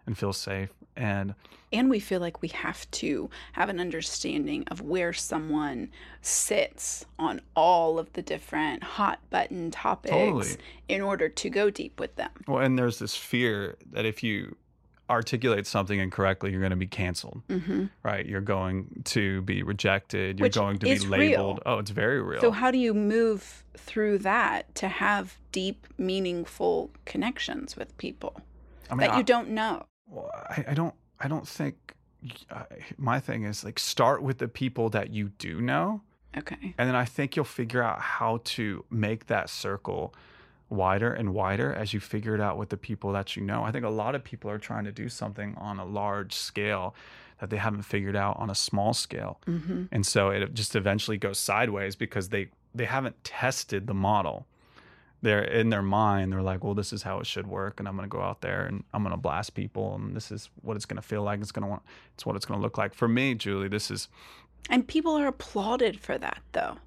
and 0.05 0.17
feel 0.17 0.33
safe. 0.33 0.69
And 0.95 1.33
And 1.71 1.89
we 1.89 1.99
feel 1.99 2.19
like 2.19 2.41
we 2.43 2.49
have 2.49 2.89
to 2.91 3.29
have 3.53 3.67
an 3.69 3.79
understanding 3.79 4.63
of 4.67 4.81
where 4.81 5.11
someone 5.11 5.89
sits 6.21 7.05
on 7.17 7.41
all 7.55 7.97
of 7.97 8.13
the 8.13 8.21
different 8.21 8.83
hot 8.83 9.19
button 9.29 9.71
topics 9.71 10.11
Totally. 10.11 10.57
in 10.87 11.01
order 11.01 11.29
to 11.29 11.49
go 11.49 11.69
deep 11.69 11.99
with 11.99 12.15
them. 12.15 12.29
Well, 12.47 12.59
and 12.63 12.77
there's 12.77 12.99
this 12.99 13.15
fear 13.15 13.77
that 13.91 14.05
if 14.05 14.21
you 14.21 14.55
articulate 15.09 15.65
something 15.67 15.99
incorrectly, 15.99 16.51
you're 16.51 16.61
going 16.61 16.69
to 16.69 16.75
be 16.75 16.87
canceled, 16.87 17.41
hmm 17.49 17.85
right? 18.03 18.25
You're 18.25 18.39
going 18.41 19.01
to 19.05 19.41
be 19.41 19.63
rejected. 19.63 20.39
You're 20.39 20.45
Which 20.45 20.55
going 20.55 20.77
to 20.79 20.85
be 20.85 20.91
is 20.91 21.05
real. 21.07 21.19
labeled. 21.19 21.59
Oh, 21.65 21.79
it's 21.79 21.91
very 21.91 22.21
real. 22.21 22.39
So, 22.41 22.51
how 22.51 22.71
do 22.71 22.77
you 22.77 22.93
move 22.93 23.63
through 23.77 24.19
that 24.19 24.73
to 24.75 24.87
have 24.87 25.37
deep, 25.51 25.87
meaningful 25.97 26.91
connections 27.05 27.75
with 27.75 27.95
people 27.97 28.41
I 28.89 28.93
mean, 28.93 28.99
that 29.01 29.11
I, 29.11 29.17
you 29.17 29.23
don't 29.23 29.49
know? 29.49 29.85
Well, 30.09 30.29
I, 30.49 30.65
I 30.69 30.73
don't. 30.73 30.93
I 31.19 31.27
don't 31.27 31.47
think. 31.47 31.93
Uh, 32.49 32.63
my 32.97 33.19
thing 33.19 33.43
is 33.43 33.63
like 33.65 33.77
start 33.77 34.23
with 34.23 34.37
the 34.37 34.47
people 34.47 34.89
that 34.91 35.09
you 35.09 35.29
do 35.39 35.59
know, 35.59 36.01
Okay. 36.37 36.73
and 36.77 36.87
then 36.87 36.95
I 36.95 37.03
think 37.05 37.35
you'll 37.35 37.43
figure 37.45 37.83
out 37.83 37.99
how 37.99 38.39
to 38.45 38.85
make 38.89 39.27
that 39.27 39.49
circle 39.49 40.13
wider 40.69 41.13
and 41.13 41.33
wider 41.33 41.73
as 41.73 41.93
you 41.93 41.99
figure 41.99 42.33
it 42.33 42.39
out 42.41 42.57
with 42.57 42.69
the 42.69 42.77
people 42.77 43.11
that 43.11 43.35
you 43.35 43.43
know. 43.43 43.63
I 43.63 43.71
think 43.71 43.83
a 43.83 43.89
lot 43.89 44.15
of 44.15 44.23
people 44.23 44.49
are 44.49 44.57
trying 44.57 44.85
to 44.85 44.91
do 44.91 45.09
something 45.09 45.53
on 45.57 45.79
a 45.79 45.85
large 45.85 46.33
scale 46.33 46.95
that 47.39 47.49
they 47.49 47.57
haven't 47.57 47.83
figured 47.83 48.15
out 48.15 48.37
on 48.39 48.49
a 48.49 48.55
small 48.55 48.93
scale. 48.93 49.39
Mm-hmm. 49.45 49.83
And 49.91 50.05
so 50.05 50.29
it 50.29 50.53
just 50.53 50.75
eventually 50.77 51.17
goes 51.17 51.37
sideways 51.37 51.95
because 51.97 52.29
they 52.29 52.47
they 52.73 52.85
haven't 52.85 53.21
tested 53.25 53.85
the 53.87 53.93
model. 53.93 54.47
They're 55.23 55.43
in 55.43 55.69
their 55.69 55.81
mind, 55.81 56.33
they're 56.33 56.41
like, 56.41 56.63
well, 56.63 56.73
this 56.75 56.91
is 56.93 57.01
how 57.01 57.19
it 57.19 57.25
should 57.25 57.47
work, 57.47 57.79
and 57.79 57.87
I'm 57.87 57.95
gonna 57.95 58.09
go 58.09 58.21
out 58.21 58.41
there 58.41 58.65
and 58.65 58.83
I'm 58.93 59.03
gonna 59.03 59.17
blast 59.17 59.55
people, 59.55 59.95
and 59.95 60.15
this 60.15 60.31
is 60.31 60.49
what 60.61 60.75
it's 60.75 60.85
gonna 60.85 61.01
feel 61.01 61.23
like. 61.23 61.39
It's 61.39 61.53
gonna 61.53 61.67
want, 61.67 61.81
it's 62.13 62.25
what 62.25 62.35
it's 62.35 62.45
gonna 62.45 62.61
look 62.61 62.77
like. 62.77 62.93
For 62.93 63.07
me, 63.07 63.33
Julie, 63.33 63.69
this 63.69 63.89
is 63.89 64.09
And 64.69 64.87
people 64.87 65.17
are 65.17 65.27
applauded 65.27 65.99
for 65.99 66.17
that, 66.17 66.41
though. 66.51 66.77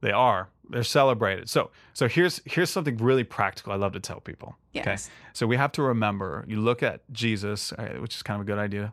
They 0.00 0.12
are 0.12 0.48
they're 0.70 0.84
celebrated. 0.84 1.48
So 1.50 1.70
so 1.92 2.08
here's 2.08 2.40
here's 2.44 2.70
something 2.70 2.96
really 2.96 3.24
practical 3.24 3.72
I 3.72 3.76
love 3.76 3.92
to 3.92 4.00
tell 4.00 4.20
people. 4.20 4.56
Yes. 4.72 5.10
So 5.32 5.46
we 5.46 5.56
have 5.56 5.72
to 5.72 5.82
remember, 5.82 6.44
you 6.46 6.60
look 6.60 6.82
at 6.82 7.00
Jesus, 7.12 7.72
uh, 7.72 7.96
which 7.98 8.14
is 8.14 8.22
kind 8.22 8.40
of 8.40 8.46
a 8.46 8.50
good 8.50 8.58
idea. 8.58 8.92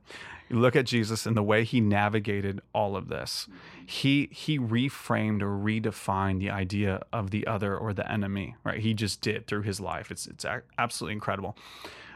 You 0.49 0.57
look 0.57 0.75
at 0.75 0.85
Jesus 0.85 1.25
and 1.25 1.35
the 1.35 1.43
way 1.43 1.63
he 1.63 1.81
navigated 1.81 2.61
all 2.73 2.95
of 2.95 3.09
this. 3.09 3.47
He 3.85 4.29
he 4.31 4.57
reframed 4.57 5.41
or 5.41 5.49
redefined 5.49 6.39
the 6.39 6.49
idea 6.49 7.01
of 7.13 7.31
the 7.31 7.45
other 7.45 7.77
or 7.77 7.93
the 7.93 8.09
enemy, 8.11 8.55
right? 8.63 8.79
He 8.79 8.93
just 8.93 9.21
did 9.21 9.45
through 9.45 9.63
his 9.63 9.79
life. 9.79 10.09
It's 10.09 10.25
it's 10.25 10.45
absolutely 10.77 11.13
incredible. 11.13 11.57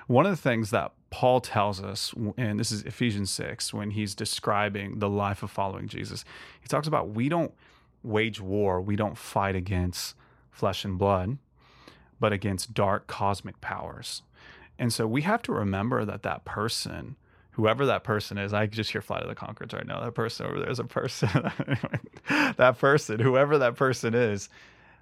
One 0.08 0.26
of 0.26 0.32
the 0.32 0.42
things 0.42 0.72
that 0.72 0.92
Paul 1.10 1.40
tells 1.40 1.82
us, 1.82 2.14
and 2.36 2.60
this 2.60 2.72
is 2.72 2.84
Ephesians 2.84 3.32
6, 3.32 3.74
when 3.74 3.92
he's 3.92 4.14
describing 4.14 5.00
the 5.00 5.08
life 5.08 5.42
of 5.44 5.52
following 5.52 5.88
Jesus, 5.88 6.26
he 6.60 6.68
talks 6.68 6.88
about 6.88 7.10
we 7.10 7.30
don't 7.30 7.54
wage 8.04 8.40
war, 8.42 8.82
we 8.82 8.96
don't 8.96 9.18
fight 9.18 9.56
against 9.56 10.16
flesh 10.52 10.86
and 10.86 10.98
blood, 10.98 11.38
but 12.20 12.34
against 12.34 12.74
dark 12.74 13.08
cosmic 13.08 13.60
powers. 13.62 14.22
And 14.78 14.92
so 14.92 15.06
we 15.08 15.22
have 15.22 15.42
to 15.44 15.52
remember 15.52 16.06
that 16.06 16.24
that 16.24 16.46
person, 16.46 17.16
whoever 17.52 17.86
that 17.86 18.04
person 18.04 18.38
is, 18.38 18.54
I 18.54 18.66
just 18.66 18.92
hear 18.92 19.02
Flight 19.02 19.22
of 19.22 19.30
the 19.30 19.36
Conchords 19.36 19.74
right 19.74 19.86
now. 19.86 20.04
That 20.04 20.16
person 20.16 20.48
over 20.48 20.60
there 20.60 20.70
is 20.70 20.80
a 20.80 20.84
person. 20.84 21.30
that 22.58 22.80
person, 22.80 23.20
whoever 23.20 23.58
that 23.60 23.76
person 23.76 24.16
is, 24.16 24.50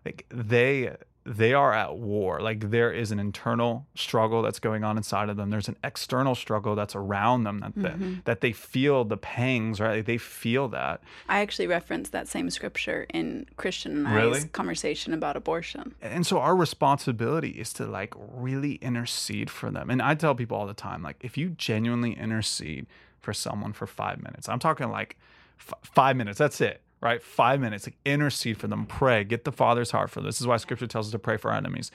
like 0.06 0.26
they 0.30 0.96
they 1.30 1.54
are 1.54 1.74
at 1.74 1.98
war. 1.98 2.42
Like 2.42 2.72
there 2.72 2.92
is 2.92 3.12
an 3.12 3.20
internal 3.20 3.86
struggle 3.96 4.42
that's 4.42 4.60
going 4.60 4.84
on 4.84 4.98
inside 4.98 5.30
of 5.30 5.38
them. 5.38 5.52
There's 5.52 5.68
an 5.68 5.78
external 5.84 6.34
struggle 6.34 6.76
that's 6.76 6.96
around 6.96 7.44
them 7.44 7.60
that 7.60 7.74
that, 7.76 8.00
mm-hmm. 8.00 8.14
that 8.26 8.42
they 8.42 8.52
feel 8.52 9.06
the 9.06 9.18
pangs, 9.18 9.80
right? 9.80 9.98
Like 9.98 10.06
they 10.06 10.18
feel 10.18 10.68
that. 10.70 11.02
I 11.28 11.42
actually 11.42 11.68
referenced 11.68 12.12
that 12.14 12.28
same 12.28 12.50
scripture 12.50 13.06
in 13.14 13.46
Christian 13.58 14.06
and 14.06 14.36
I's 14.36 14.46
conversation 14.46 15.14
about 15.14 15.38
abortion. 15.38 15.96
and 16.02 16.26
so 16.26 16.40
our 16.40 16.56
responsibility 16.56 17.52
is 17.52 17.74
to 17.74 17.86
like 17.86 18.14
really 18.18 18.76
intercede 18.76 19.50
for 19.50 19.72
them 19.72 19.90
and 19.90 20.02
i 20.02 20.16
tell 20.16 20.36
people 20.36 20.58
all 20.58 20.68
the 20.68 20.74
time 20.74 21.02
like 21.02 21.18
if 21.22 21.38
you 21.38 21.50
genuinely 21.50 22.14
intercede 22.14 22.86
for 23.20 23.34
someone 23.34 23.74
for 23.74 23.88
five 23.88 24.22
minutes 24.22 24.48
i'm 24.50 24.60
talking 24.60 24.90
like 24.90 25.18
f- 25.60 25.74
five 25.84 26.16
minutes 26.16 26.38
that's 26.38 26.62
it 26.62 26.82
right? 27.02 27.22
Five 27.24 27.60
minutes 27.60 27.88
like 27.88 27.98
intercede 28.06 28.58
for 28.58 28.68
them 28.68 28.86
pray 28.86 29.24
get 29.24 29.46
the 29.46 29.52
father's 29.52 29.92
heart 29.92 30.10
for 30.10 30.20
them. 30.20 30.28
this 30.28 30.42
is 30.42 30.48
why 30.48 30.58
scripture 30.58 30.88
tells 30.88 31.08
us 31.08 31.12
to 31.12 31.20
pray 31.20 31.38
for 31.38 31.52
our 31.52 31.58
enemies. 31.58 31.92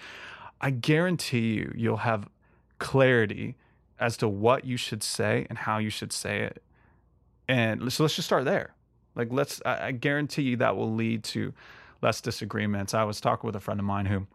I 0.60 0.70
guarantee 0.70 1.54
you 1.54 1.72
you'll 1.76 1.98
have 1.98 2.28
clarity 2.78 3.56
as 3.98 4.16
to 4.18 4.28
what 4.28 4.64
you 4.64 4.76
should 4.76 5.02
say 5.02 5.46
and 5.48 5.58
how 5.58 5.78
you 5.78 5.90
should 5.90 6.12
say 6.12 6.40
it. 6.40 6.62
And 7.48 7.92
so 7.92 8.02
let's 8.02 8.16
just 8.16 8.26
start 8.26 8.44
there. 8.44 8.74
Like 9.14 9.28
let's 9.30 9.60
i, 9.64 9.88
I 9.88 9.92
guarantee 9.92 10.42
you 10.42 10.56
that 10.56 10.76
will 10.76 10.92
lead 10.92 11.24
to 11.24 11.52
less 12.02 12.20
disagreements. 12.20 12.94
I 12.94 13.04
was 13.04 13.20
talking 13.20 13.46
with 13.46 13.56
a 13.56 13.60
friend 13.60 13.78
of 13.80 13.86
mine 13.86 14.06
who 14.06 14.26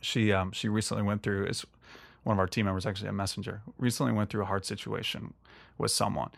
she 0.00 0.32
um 0.32 0.52
she 0.52 0.68
recently 0.68 1.02
went 1.02 1.22
through 1.22 1.46
is 1.46 1.64
one 2.22 2.34
of 2.34 2.38
our 2.38 2.46
team 2.46 2.66
members 2.66 2.84
actually 2.86 3.08
a 3.08 3.12
messenger 3.12 3.62
recently 3.78 4.12
went 4.12 4.30
through 4.30 4.42
a 4.42 4.46
hard 4.46 4.64
situation 4.64 5.32
with 5.78 5.90
someone. 5.90 6.30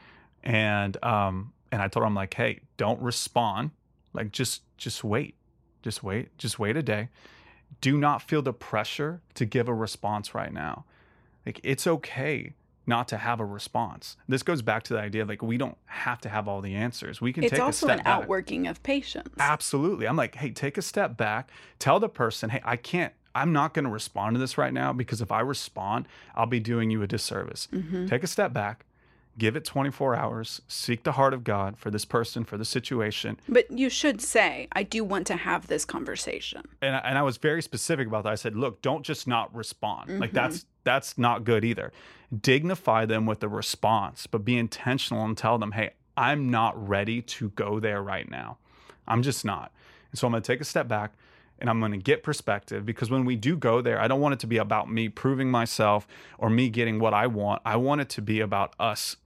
And 0.42 1.02
um 1.04 1.52
and 1.72 1.82
i 1.82 1.88
told 1.88 2.02
her 2.02 2.06
i'm 2.06 2.14
like 2.14 2.32
hey 2.34 2.60
don't 2.76 3.00
respond 3.02 3.70
like 4.12 4.30
just 4.30 4.62
just 4.76 5.02
wait 5.02 5.34
just 5.82 6.02
wait 6.04 6.36
just 6.38 6.58
wait 6.60 6.76
a 6.76 6.82
day 6.82 7.08
do 7.80 7.96
not 7.98 8.22
feel 8.22 8.42
the 8.42 8.52
pressure 8.52 9.20
to 9.34 9.44
give 9.44 9.66
a 9.68 9.74
response 9.74 10.34
right 10.34 10.52
now 10.52 10.84
like 11.44 11.58
it's 11.64 11.86
okay 11.86 12.52
not 12.86 13.06
to 13.08 13.16
have 13.16 13.40
a 13.40 13.44
response 13.44 14.16
this 14.28 14.42
goes 14.42 14.60
back 14.60 14.82
to 14.82 14.92
the 14.92 15.00
idea 15.00 15.22
of 15.22 15.28
like 15.28 15.42
we 15.42 15.56
don't 15.56 15.78
have 15.86 16.20
to 16.20 16.28
have 16.28 16.46
all 16.46 16.60
the 16.60 16.74
answers 16.74 17.20
we 17.20 17.32
can 17.32 17.42
It's 17.44 17.52
take 17.52 17.60
a 17.60 17.72
step 17.72 17.88
back. 17.88 17.98
It's 17.98 18.06
also 18.06 18.16
an 18.16 18.22
outworking 18.22 18.66
of 18.66 18.82
patience. 18.82 19.34
Absolutely. 19.38 20.06
I'm 20.08 20.16
like, 20.16 20.34
hey, 20.34 20.50
take 20.50 20.76
a 20.76 20.82
step 20.82 21.16
back. 21.16 21.50
Tell 21.78 22.00
the 22.00 22.08
person, 22.08 22.50
hey, 22.50 22.60
I 22.64 22.74
can't, 22.76 23.12
I'm 23.36 23.52
not 23.52 23.72
going 23.72 23.84
to 23.84 23.90
respond 23.90 24.34
to 24.34 24.40
this 24.40 24.58
right 24.58 24.72
now 24.74 24.92
because 24.92 25.20
if 25.20 25.30
I 25.30 25.40
respond, 25.40 26.08
I'll 26.34 26.46
be 26.46 26.58
doing 26.58 26.90
you 26.90 27.02
a 27.02 27.06
disservice. 27.06 27.68
Mhm. 27.72 28.08
Take 28.10 28.24
a 28.24 28.26
step 28.26 28.52
back, 28.52 28.84
give 29.38 29.56
it 29.56 29.64
24 29.64 30.14
hours, 30.14 30.60
seek 30.68 31.04
the 31.04 31.12
heart 31.12 31.32
of 31.34 31.42
God 31.44 31.78
for 31.78 31.90
this 31.90 32.04
person, 32.04 32.44
for 32.44 32.58
the 32.58 32.64
situation. 32.64 33.38
But 33.48 33.70
you 33.70 33.88
should 33.88 34.20
say, 34.20 34.68
I 34.72 34.82
do 34.82 35.02
want 35.04 35.26
to 35.28 35.36
have 35.36 35.66
this 35.68 35.84
conversation. 35.84 36.62
And 36.82 36.96
I, 36.96 36.98
and 37.00 37.18
I 37.18 37.22
was 37.22 37.38
very 37.38 37.62
specific 37.62 38.06
about 38.06 38.24
that. 38.24 38.32
I 38.32 38.34
said, 38.36 38.56
look, 38.56 38.82
don't 38.82 39.04
just 39.04 39.26
not 39.26 39.54
respond. 39.54 40.20
Like 40.20 40.30
Mhm. 40.30 40.34
that's 40.34 40.66
that's 40.84 41.16
not 41.16 41.44
good 41.44 41.64
either. 41.64 41.92
Dignify 42.40 43.06
them 43.06 43.24
with 43.26 43.40
the 43.40 43.48
response, 43.48 44.26
but 44.26 44.44
be 44.44 44.56
intentional 44.58 45.24
and 45.24 45.36
tell 45.36 45.58
them, 45.58 45.72
hey, 45.72 45.90
I'm 46.16 46.50
not 46.50 46.88
ready 46.88 47.22
to 47.22 47.50
go 47.50 47.78
there 47.78 48.02
right 48.02 48.28
now. 48.28 48.58
I'm 49.06 49.22
just 49.22 49.44
not. 49.44 49.70
And 50.10 50.18
so 50.18 50.26
I'm 50.26 50.32
going 50.32 50.42
to 50.42 50.46
take 50.46 50.60
a 50.60 50.64
step 50.64 50.88
back 50.88 51.12
and 51.58 51.70
I'm 51.70 51.78
going 51.78 51.92
to 51.92 51.98
get 51.98 52.22
perspective 52.22 52.84
because 52.84 53.10
when 53.10 53.24
we 53.24 53.36
do 53.36 53.56
go 53.56 53.80
there, 53.80 54.00
I 54.00 54.08
don't 54.08 54.20
want 54.20 54.32
it 54.34 54.40
to 54.40 54.46
be 54.46 54.56
about 54.56 54.90
me 54.90 55.08
proving 55.08 55.50
myself 55.50 56.06
or 56.38 56.50
me 56.50 56.68
getting 56.68 56.98
what 56.98 57.14
I 57.14 57.26
want. 57.28 57.62
I 57.64 57.76
want 57.76 58.00
it 58.00 58.08
to 58.10 58.22
be 58.22 58.40
about 58.40 58.74
us 58.80 59.16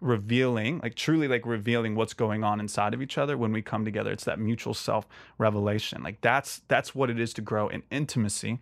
revealing, 0.00 0.80
like 0.82 0.94
truly 0.94 1.28
like 1.28 1.46
revealing 1.46 1.94
what's 1.94 2.14
going 2.14 2.44
on 2.44 2.60
inside 2.60 2.94
of 2.94 3.02
each 3.02 3.16
other 3.18 3.36
when 3.36 3.52
we 3.52 3.62
come 3.62 3.84
together. 3.84 4.10
It's 4.10 4.24
that 4.24 4.38
mutual 4.38 4.74
self 4.74 5.06
revelation. 5.38 6.02
Like 6.02 6.20
that's 6.20 6.62
that's 6.68 6.94
what 6.94 7.10
it 7.10 7.18
is 7.18 7.32
to 7.34 7.40
grow 7.40 7.68
in 7.68 7.82
intimacy 7.90 8.58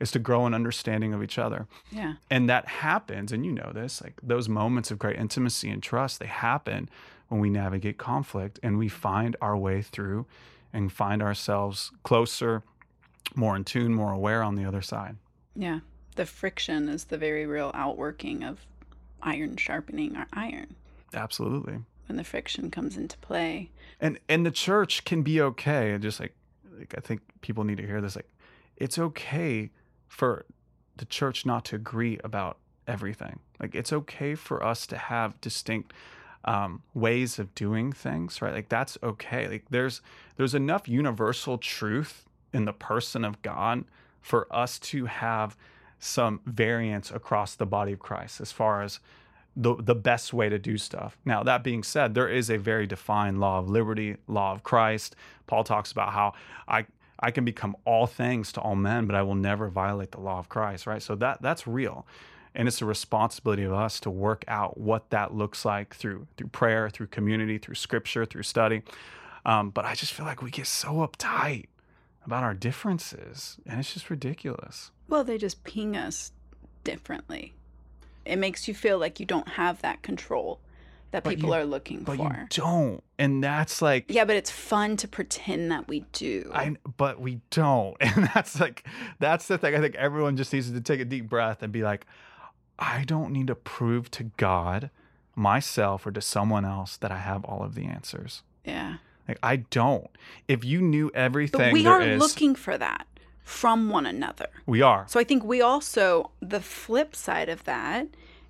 is 0.00 0.10
to 0.10 0.18
grow 0.18 0.46
in 0.46 0.54
understanding 0.54 1.14
of 1.14 1.22
each 1.22 1.38
other. 1.38 1.66
Yeah. 1.90 2.14
And 2.30 2.48
that 2.48 2.66
happens, 2.66 3.32
and 3.32 3.44
you 3.44 3.52
know 3.52 3.70
this, 3.72 4.02
like 4.02 4.14
those 4.22 4.48
moments 4.48 4.90
of 4.90 4.98
great 4.98 5.18
intimacy 5.18 5.70
and 5.70 5.82
trust, 5.82 6.20
they 6.20 6.26
happen 6.26 6.88
when 7.28 7.40
we 7.40 7.48
navigate 7.48 7.96
conflict 7.98 8.58
and 8.62 8.76
we 8.76 8.88
find 8.88 9.36
our 9.40 9.56
way 9.56 9.82
through 9.82 10.26
and 10.72 10.92
find 10.92 11.22
ourselves 11.22 11.92
closer, 12.02 12.62
more 13.34 13.56
in 13.56 13.64
tune, 13.64 13.94
more 13.94 14.12
aware 14.12 14.42
on 14.42 14.56
the 14.56 14.64
other 14.64 14.82
side. 14.82 15.16
Yeah. 15.54 15.80
The 16.16 16.26
friction 16.26 16.88
is 16.88 17.04
the 17.04 17.18
very 17.18 17.46
real 17.46 17.70
outworking 17.74 18.44
of 18.44 18.66
iron 19.24 19.56
sharpening 19.56 20.16
our 20.16 20.26
iron 20.32 20.76
Absolutely. 21.12 21.80
when 22.06 22.16
the 22.16 22.24
friction 22.24 22.70
comes 22.70 22.96
into 22.96 23.18
play. 23.18 23.70
And 24.00 24.18
and 24.28 24.44
the 24.44 24.50
church 24.50 25.04
can 25.04 25.22
be 25.22 25.40
okay. 25.40 25.92
And 25.92 26.02
just 26.02 26.20
like 26.20 26.34
like 26.78 26.94
I 26.96 27.00
think 27.00 27.20
people 27.40 27.64
need 27.64 27.78
to 27.78 27.86
hear 27.86 28.00
this. 28.00 28.16
Like 28.16 28.30
it's 28.76 28.98
okay 28.98 29.70
for 30.08 30.44
the 30.96 31.04
church 31.04 31.44
not 31.44 31.64
to 31.66 31.76
agree 31.76 32.18
about 32.22 32.58
everything. 32.86 33.40
Like 33.60 33.74
it's 33.74 33.92
okay 33.92 34.34
for 34.34 34.64
us 34.64 34.86
to 34.88 34.96
have 34.96 35.40
distinct 35.40 35.92
um, 36.44 36.82
ways 36.92 37.38
of 37.38 37.54
doing 37.54 37.92
things, 37.92 38.42
right? 38.42 38.52
Like 38.52 38.68
that's 38.68 38.98
okay. 39.02 39.48
Like 39.48 39.64
there's 39.70 40.00
there's 40.36 40.54
enough 40.54 40.88
universal 40.88 41.58
truth 41.58 42.26
in 42.52 42.64
the 42.64 42.72
person 42.72 43.24
of 43.24 43.40
God 43.42 43.84
for 44.20 44.46
us 44.54 44.78
to 44.78 45.06
have 45.06 45.56
some 46.04 46.40
variance 46.44 47.10
across 47.10 47.54
the 47.54 47.66
body 47.66 47.92
of 47.92 47.98
Christ 47.98 48.40
as 48.40 48.52
far 48.52 48.82
as 48.82 49.00
the 49.56 49.74
the 49.76 49.94
best 49.94 50.34
way 50.34 50.48
to 50.48 50.58
do 50.58 50.76
stuff. 50.76 51.16
Now, 51.24 51.42
that 51.44 51.62
being 51.62 51.82
said, 51.82 52.14
there 52.14 52.28
is 52.28 52.50
a 52.50 52.58
very 52.58 52.86
defined 52.86 53.40
law 53.40 53.60
of 53.60 53.70
liberty, 53.70 54.16
law 54.26 54.52
of 54.52 54.62
Christ. 54.62 55.16
Paul 55.46 55.64
talks 55.64 55.92
about 55.92 56.12
how 56.12 56.34
I 56.68 56.86
I 57.18 57.30
can 57.30 57.44
become 57.44 57.76
all 57.84 58.06
things 58.06 58.52
to 58.52 58.60
all 58.60 58.74
men, 58.74 59.06
but 59.06 59.14
I 59.14 59.22
will 59.22 59.36
never 59.36 59.68
violate 59.68 60.10
the 60.10 60.20
law 60.20 60.38
of 60.38 60.48
Christ, 60.48 60.86
right? 60.86 61.02
So 61.02 61.14
that 61.16 61.40
that's 61.40 61.66
real. 61.66 62.06
And 62.56 62.68
it's 62.68 62.82
a 62.82 62.84
responsibility 62.84 63.64
of 63.64 63.72
us 63.72 63.98
to 64.00 64.10
work 64.10 64.44
out 64.46 64.78
what 64.78 65.10
that 65.10 65.34
looks 65.34 65.64
like 65.64 65.94
through 65.94 66.26
through 66.36 66.48
prayer, 66.48 66.90
through 66.90 67.06
community, 67.06 67.58
through 67.58 67.76
scripture, 67.76 68.26
through 68.26 68.42
study. 68.42 68.82
Um, 69.46 69.70
but 69.70 69.84
I 69.84 69.94
just 69.94 70.12
feel 70.12 70.26
like 70.26 70.42
we 70.42 70.50
get 70.50 70.66
so 70.66 71.06
uptight 71.06 71.66
about 72.26 72.42
our 72.42 72.54
differences, 72.54 73.58
and 73.66 73.78
it's 73.80 73.92
just 73.94 74.10
ridiculous. 74.10 74.90
Well, 75.08 75.24
they 75.24 75.38
just 75.38 75.64
ping 75.64 75.96
us 75.96 76.32
differently. 76.84 77.54
It 78.24 78.36
makes 78.36 78.66
you 78.68 78.74
feel 78.74 78.98
like 78.98 79.20
you 79.20 79.26
don't 79.26 79.48
have 79.48 79.82
that 79.82 80.02
control 80.02 80.60
that 81.10 81.22
But 81.24 81.30
people 81.36 81.50
you- 81.50 81.54
are 81.56 81.64
looking 81.64 82.02
But 82.02 82.16
for. 82.16 82.22
you 82.24 82.46
don't, 82.50 83.04
and 83.18 83.42
that's 83.44 83.80
like 83.82 84.06
Yeah, 84.08 84.24
but 84.24 84.36
it's 84.36 84.50
fun 84.50 84.96
to 84.98 85.06
pretend 85.08 85.70
that 85.70 85.86
we 85.86 86.00
do. 86.12 86.50
I 86.52 86.76
but 86.96 87.20
we 87.20 87.40
don't. 87.50 87.96
And 88.00 88.28
that's 88.34 88.58
like 88.58 88.84
that's 89.20 89.46
the 89.46 89.58
thing. 89.58 89.74
I 89.74 89.80
think 89.80 89.94
everyone 89.94 90.36
just 90.36 90.52
needs 90.52 90.70
to 90.70 90.80
take 90.80 91.00
a 91.00 91.04
deep 91.04 91.28
breath 91.28 91.62
and 91.62 91.72
be 91.72 91.82
like, 91.82 92.06
I 92.78 93.04
don't 93.04 93.30
need 93.32 93.46
to 93.48 93.54
prove 93.54 94.10
to 94.12 94.24
God, 94.36 94.90
myself, 95.36 96.06
or 96.06 96.10
to 96.12 96.20
someone 96.20 96.64
else 96.64 96.96
that 96.96 97.12
I 97.12 97.18
have 97.18 97.44
all 97.44 97.62
of 97.62 97.74
the 97.74 97.84
answers. 97.84 98.42
yeah. 98.64 98.96
Like 99.28 99.38
I 99.42 99.56
don't. 99.56 100.08
If 100.48 100.64
you 100.64 100.80
knew 100.82 101.10
everything 101.14 101.60
But 101.60 101.72
we 101.72 101.86
are 101.86 102.00
is- 102.02 102.20
looking 102.20 102.54
for 102.54 102.76
that. 102.78 103.06
from 103.42 103.90
one 103.90 104.06
another. 104.06 104.48
We 104.66 104.80
are. 104.80 105.04
So 105.06 105.20
I 105.20 105.24
think 105.24 105.44
we 105.44 105.60
also, 105.60 106.30
the 106.40 106.60
flip 106.60 107.14
side 107.14 107.48
of 107.50 107.64
that 107.64 108.06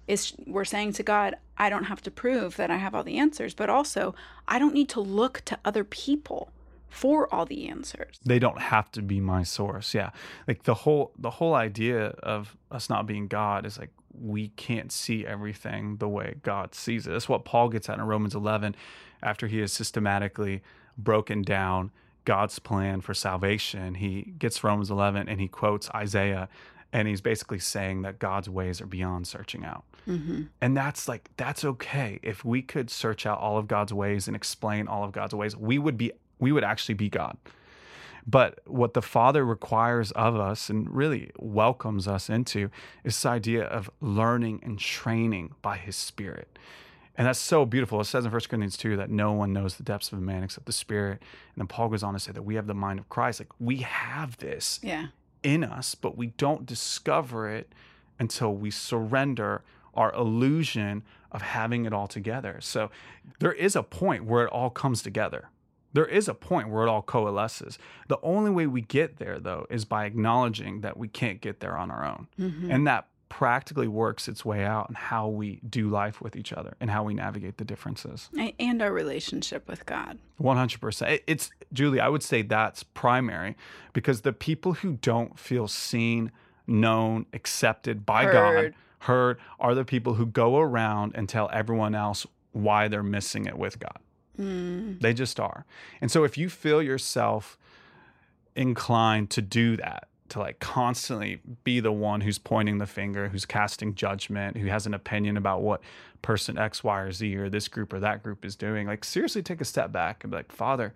is 0.06 0.34
we're 0.46 0.64
saying 0.64 0.92
to 0.94 1.02
God, 1.02 1.34
I 1.58 1.68
don't 1.68 1.84
have 1.84 2.00
to 2.02 2.10
prove 2.10 2.56
that 2.56 2.70
I 2.70 2.76
have 2.76 2.94
all 2.94 3.02
the 3.02 3.18
answers, 3.18 3.54
but 3.54 3.68
also 3.68 4.14
I 4.46 4.58
don't 4.60 4.72
need 4.74 4.88
to 4.90 5.00
look 5.00 5.42
to 5.46 5.58
other 5.64 5.82
people 5.82 6.50
for 6.88 7.32
all 7.34 7.44
the 7.44 7.66
answers. 7.68 8.20
They 8.24 8.38
don't 8.38 8.60
have 8.60 8.92
to 8.92 9.02
be 9.02 9.18
my 9.18 9.42
source. 9.42 9.94
Yeah. 9.94 10.10
Like 10.46 10.62
the 10.62 10.74
whole 10.74 11.10
the 11.18 11.30
whole 11.30 11.54
idea 11.54 12.08
of 12.22 12.56
us 12.70 12.88
not 12.88 13.04
being 13.06 13.26
God 13.26 13.66
is 13.66 13.78
like 13.78 13.90
we 14.16 14.48
can't 14.50 14.92
see 14.92 15.26
everything 15.26 15.96
the 15.96 16.08
way 16.08 16.36
God 16.44 16.72
sees 16.74 17.06
it. 17.08 17.10
That's 17.10 17.28
what 17.28 17.44
Paul 17.44 17.68
gets 17.68 17.88
at 17.88 17.98
in 17.98 18.04
Romans 18.06 18.34
11 18.36 18.76
after 19.24 19.46
he 19.46 19.58
has 19.58 19.72
systematically 19.72 20.62
broken 20.96 21.42
down 21.42 21.90
God's 22.24 22.58
plan 22.58 23.00
for 23.00 23.14
salvation. 23.14 23.96
He 23.96 24.34
gets 24.38 24.64
Romans 24.64 24.90
11 24.90 25.28
and 25.28 25.40
he 25.40 25.48
quotes 25.48 25.90
Isaiah 25.90 26.48
and 26.92 27.08
he's 27.08 27.20
basically 27.20 27.58
saying 27.58 28.02
that 28.02 28.20
God's 28.20 28.48
ways 28.48 28.80
are 28.80 28.86
beyond 28.86 29.26
searching 29.26 29.64
out. 29.64 29.82
Mm-hmm. 30.08 30.42
And 30.60 30.76
that's 30.76 31.08
like 31.08 31.28
that's 31.36 31.64
okay. 31.64 32.20
If 32.22 32.44
we 32.44 32.62
could 32.62 32.88
search 32.88 33.26
out 33.26 33.38
all 33.40 33.58
of 33.58 33.66
God's 33.66 33.92
ways 33.92 34.28
and 34.28 34.36
explain 34.36 34.86
all 34.86 35.02
of 35.02 35.10
God's 35.10 35.34
ways, 35.34 35.56
we 35.56 35.78
would 35.78 35.98
be 35.98 36.12
we 36.38 36.52
would 36.52 36.64
actually 36.64 36.94
be 36.94 37.08
God. 37.08 37.36
But 38.26 38.60
what 38.66 38.94
the 38.94 39.02
Father 39.02 39.44
requires 39.44 40.12
of 40.12 40.36
us 40.36 40.70
and 40.70 40.88
really 40.88 41.30
welcomes 41.38 42.08
us 42.08 42.30
into 42.30 42.70
is 43.02 43.14
this 43.14 43.26
idea 43.26 43.64
of 43.64 43.90
learning 44.00 44.60
and 44.62 44.78
training 44.78 45.54
by 45.62 45.76
His 45.76 45.96
Spirit. 45.96 46.58
And 47.16 47.26
that's 47.28 47.38
so 47.38 47.64
beautiful. 47.64 48.00
It 48.00 48.04
says 48.06 48.24
in 48.24 48.32
1 48.32 48.40
Corinthians 48.48 48.76
2 48.76 48.96
that 48.96 49.08
no 49.10 49.32
one 49.32 49.52
knows 49.52 49.76
the 49.76 49.82
depths 49.84 50.10
of 50.12 50.18
a 50.18 50.22
man 50.22 50.42
except 50.42 50.66
the 50.66 50.72
Spirit. 50.72 51.20
And 51.54 51.58
then 51.62 51.66
Paul 51.68 51.88
goes 51.88 52.02
on 52.02 52.12
to 52.14 52.18
say 52.20 52.32
that 52.32 52.42
we 52.42 52.56
have 52.56 52.66
the 52.66 52.74
mind 52.74 52.98
of 52.98 53.08
Christ. 53.08 53.40
Like 53.40 53.52
we 53.60 53.76
have 53.78 54.36
this 54.38 54.80
Yeah. 54.82 55.06
in 55.44 55.62
us, 55.62 55.94
but 55.94 56.16
we 56.16 56.28
don't 56.28 56.66
discover 56.66 57.48
it 57.48 57.72
until 58.18 58.54
we 58.54 58.70
surrender 58.70 59.62
our 59.94 60.12
illusion 60.12 61.04
of 61.30 61.42
having 61.42 61.84
it 61.84 61.92
all 61.92 62.08
together. 62.08 62.58
So 62.60 62.90
there 63.38 63.52
is 63.52 63.76
a 63.76 63.82
point 63.84 64.24
where 64.24 64.44
it 64.44 64.50
all 64.50 64.70
comes 64.70 65.02
together. 65.02 65.50
There 65.92 66.06
is 66.06 66.26
a 66.26 66.34
point 66.34 66.68
where 66.68 66.84
it 66.84 66.88
all 66.90 67.02
coalesces. 67.02 67.78
The 68.08 68.18
only 68.22 68.50
way 68.50 68.66
we 68.66 68.80
get 68.80 69.18
there, 69.18 69.38
though, 69.38 69.66
is 69.70 69.84
by 69.84 70.06
acknowledging 70.06 70.80
that 70.80 70.96
we 70.96 71.06
can't 71.06 71.40
get 71.40 71.60
there 71.60 71.76
on 71.76 71.92
our 71.92 72.04
own. 72.04 72.26
Mhm. 72.38 72.72
And 72.74 72.86
that 72.88 73.06
practically 73.34 73.88
works 73.88 74.28
its 74.28 74.44
way 74.44 74.64
out 74.64 74.88
in 74.88 74.94
how 74.94 75.26
we 75.26 75.58
do 75.68 75.88
life 75.88 76.20
with 76.20 76.36
each 76.36 76.52
other 76.52 76.76
and 76.78 76.88
how 76.88 77.02
we 77.02 77.12
navigate 77.12 77.58
the 77.58 77.64
differences. 77.64 78.30
And 78.60 78.80
our 78.80 78.92
relationship 78.92 79.66
with 79.66 79.84
God. 79.86 80.18
100%. 80.40 81.20
It's 81.26 81.50
Julie, 81.72 81.98
I 81.98 82.08
would 82.08 82.22
say 82.22 82.42
that's 82.42 82.84
primary 82.84 83.56
because 83.92 84.20
the 84.20 84.32
people 84.32 84.74
who 84.74 84.92
don't 85.02 85.36
feel 85.36 85.66
seen, 85.66 86.30
known, 86.68 87.26
accepted 87.32 88.06
by 88.06 88.26
God, 88.26 88.54
Heard. 88.54 88.74
heard, 89.00 89.38
are 89.58 89.74
the 89.74 89.84
people 89.84 90.14
who 90.14 90.26
go 90.26 90.58
around 90.58 91.10
and 91.16 91.28
tell 91.28 91.50
everyone 91.52 91.96
else 91.96 92.28
why 92.52 92.86
they're 92.86 93.02
missing 93.02 93.46
it 93.46 93.58
with 93.58 93.80
God. 93.80 93.98
Mm. 94.38 95.00
They 95.00 95.12
just 95.12 95.40
are. 95.40 95.66
And 96.00 96.08
so 96.08 96.22
if 96.22 96.38
you 96.38 96.48
feel 96.48 96.80
yourself 96.80 97.58
inclined 98.54 99.30
to 99.30 99.42
do 99.42 99.76
that, 99.78 100.06
to 100.30 100.38
like 100.38 100.58
constantly 100.58 101.40
be 101.64 101.80
the 101.80 101.92
one 101.92 102.20
who's 102.20 102.38
pointing 102.38 102.78
the 102.78 102.86
finger, 102.86 103.28
who's 103.28 103.44
casting 103.44 103.94
judgment, 103.94 104.56
who 104.56 104.66
has 104.66 104.86
an 104.86 104.94
opinion 104.94 105.36
about 105.36 105.62
what 105.62 105.80
person 106.22 106.58
X, 106.58 106.82
Y, 106.82 107.00
or 107.00 107.12
Z 107.12 107.36
or 107.36 107.48
this 107.50 107.68
group 107.68 107.92
or 107.92 108.00
that 108.00 108.22
group 108.22 108.44
is 108.44 108.56
doing, 108.56 108.86
like 108.86 109.04
seriously 109.04 109.42
take 109.42 109.60
a 109.60 109.64
step 109.64 109.92
back 109.92 110.24
and 110.24 110.30
be 110.30 110.38
like, 110.38 110.52
Father, 110.52 110.94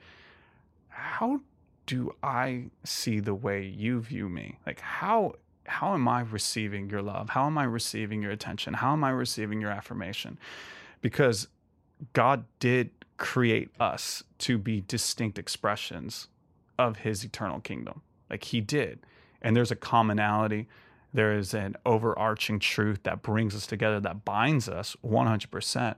how 0.89 1.41
do 1.87 2.15
I 2.23 2.65
see 2.85 3.21
the 3.21 3.35
way 3.35 3.65
you 3.65 4.01
view 4.01 4.29
me? 4.29 4.59
Like 4.67 4.81
how 4.81 5.35
how 5.67 5.93
am 5.93 6.09
I 6.09 6.21
receiving 6.21 6.89
your 6.89 7.03
love? 7.03 7.31
How 7.31 7.47
am 7.47 7.59
I 7.59 7.65
receiving 7.65 8.23
your 8.23 8.31
attention? 8.33 8.75
How 8.75 8.95
am 8.95 9.05
I 9.05 9.11
receiving 9.11 9.61
your 9.61 9.71
affirmation? 9.71 10.39
Because 11.03 11.49
God 12.15 12.45
did 12.59 12.91
create 13.19 13.71
us 13.79 14.23
to 14.39 14.57
be 14.57 14.81
distinct 14.81 15.39
expressions 15.39 16.29
of 16.79 16.99
his 16.99 17.25
eternal 17.25 17.61
kingdom. 17.61 18.01
Like 18.31 18.45
he 18.45 18.61
did. 18.61 19.01
And 19.43 19.57
there's 19.57 19.71
a 19.71 19.77
commonality, 19.77 20.67
there 21.15 21.37
is 21.37 21.55
an 21.55 21.77
overarching 21.87 22.59
truth 22.59 23.03
that 23.05 23.23
brings 23.23 23.55
us 23.55 23.67
together, 23.67 24.01
that 24.01 24.25
binds 24.25 24.69
us 24.69 24.97
100%. 25.05 25.95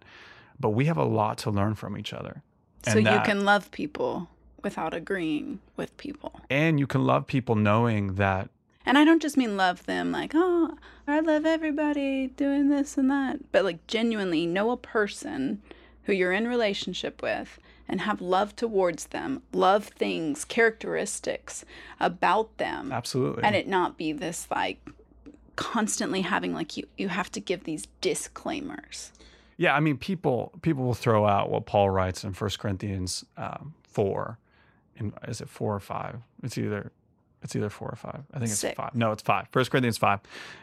But 0.59 0.71
we 0.71 0.85
have 0.87 0.99
a 0.99 1.05
lot 1.05 1.39
to 1.39 1.51
learn 1.51 1.75
from 1.75 1.97
each 1.97 2.13
other. 2.13 2.43
So 2.85 2.99
you 2.99 3.05
that- 3.05 3.25
can 3.25 3.45
love 3.45 3.71
people 3.71 4.29
without 4.63 4.93
agreeing 4.95 5.59
with 5.77 5.97
people. 5.97 6.41
And 6.51 6.79
you 6.79 6.87
can 6.87 7.05
love 7.05 7.27
people 7.27 7.55
knowing 7.55 8.15
that 8.17 8.51
And 8.87 8.97
I 8.97 9.05
don't 9.05 9.21
just 9.23 9.37
mean 9.37 9.57
love 9.59 9.85
them 9.87 10.11
like, 10.11 10.33
oh, 10.35 10.75
I 11.07 11.21
love 11.21 11.45
everybody 11.45 12.29
doing 12.29 12.71
this 12.71 12.97
and 12.97 13.11
that, 13.11 13.53
but 13.53 13.63
like 13.65 13.87
genuinely 13.87 14.47
know 14.47 14.71
a 14.71 14.77
person 14.77 15.61
who 16.05 16.13
you're 16.15 16.33
in 16.33 16.49
relationship 16.49 17.21
with 17.23 17.59
and 17.91 18.01
have 18.01 18.21
love 18.21 18.57
towards 18.57 19.09
them, 19.09 19.43
love 19.53 19.85
things, 19.85 20.45
characteristics 20.45 21.65
about 21.99 22.57
them, 22.57 22.93
absolutely. 22.93 23.43
and 23.43 23.55
it 23.55 23.69
not 23.69 23.99
be 23.99 24.13
this 24.13 24.47
like 24.51 24.79
constantly 25.57 26.23
having 26.23 26.55
like 26.55 26.77
you 26.77 26.87
you 26.97 27.09
have 27.09 27.31
to 27.33 27.41
give 27.41 27.65
these 27.65 27.87
disclaimers. 28.01 29.13
Yeah, 29.59 29.75
I 29.75 29.81
mean, 29.81 29.99
people 29.99 30.53
people 30.63 30.85
will 30.85 30.95
throw 30.95 31.27
out 31.27 31.51
what 31.51 31.67
Paul 31.67 31.91
writes 31.91 32.25
in 32.25 32.33
1 32.33 32.51
Corinthians 32.59 33.27
um, 33.37 33.75
four, 33.83 34.39
in, 34.97 35.13
is 35.29 35.43
it 35.43 35.51
four 35.51 35.75
or 35.75 35.81
five? 35.81 36.21
It's 36.43 36.57
either 36.57 36.93
it's 37.43 37.57
either 37.57 37.69
four 37.69 37.89
or 37.89 37.97
five. 37.97 38.23
I 38.33 38.39
think 38.39 38.51
it's 38.51 38.61
Six. 38.61 38.77
five. 38.77 38.95
No, 38.95 39.13
it's 39.13 39.23
five. 39.23 39.49
1 39.53 39.65
Corinthians 39.67 39.99
five, 39.99 40.21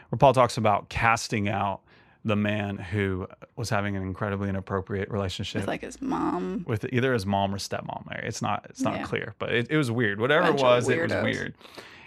where 0.08 0.18
Paul 0.18 0.32
talks 0.32 0.56
about 0.56 0.88
casting 0.88 1.48
out 1.48 1.80
the 2.24 2.36
man 2.36 2.76
who 2.76 3.26
was 3.56 3.70
having 3.70 3.96
an 3.96 4.02
incredibly 4.02 4.48
inappropriate 4.48 5.10
relationship 5.10 5.60
With 5.62 5.68
like 5.68 5.82
his 5.82 6.00
mom. 6.02 6.64
with 6.66 6.84
either 6.92 7.12
his 7.12 7.24
mom 7.24 7.54
or 7.54 7.58
stepmom. 7.58 8.10
It's 8.24 8.42
not 8.42 8.66
it's 8.68 8.82
not 8.82 8.96
Yeah. 8.96 9.04
clear, 9.04 9.34
but 9.38 9.52
it, 9.54 9.70
it 9.70 9.76
was 9.76 9.90
weird. 9.90 10.20
Whatever 10.20 10.48
it 10.48 10.60
was, 10.60 10.88
it 10.88 11.00
was 11.00 11.12
weird. 11.22 11.54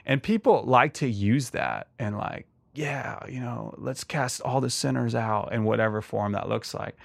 And 0.06 0.22
people 0.22 0.64
like 0.66 0.94
to 0.96 1.08
use 1.08 1.52
that 1.52 1.88
and 2.00 2.18
like, 2.18 2.48
yeah, 2.74 3.20
you 3.30 3.40
know, 3.40 3.74
let's 3.78 4.04
cast 4.04 4.42
all 4.42 4.62
the 4.62 4.70
sinners 4.70 5.14
out 5.16 5.54
in 5.54 5.64
whatever 5.64 6.02
form 6.02 6.32
that 6.34 6.50
looks 6.50 6.74
like. 6.74 6.96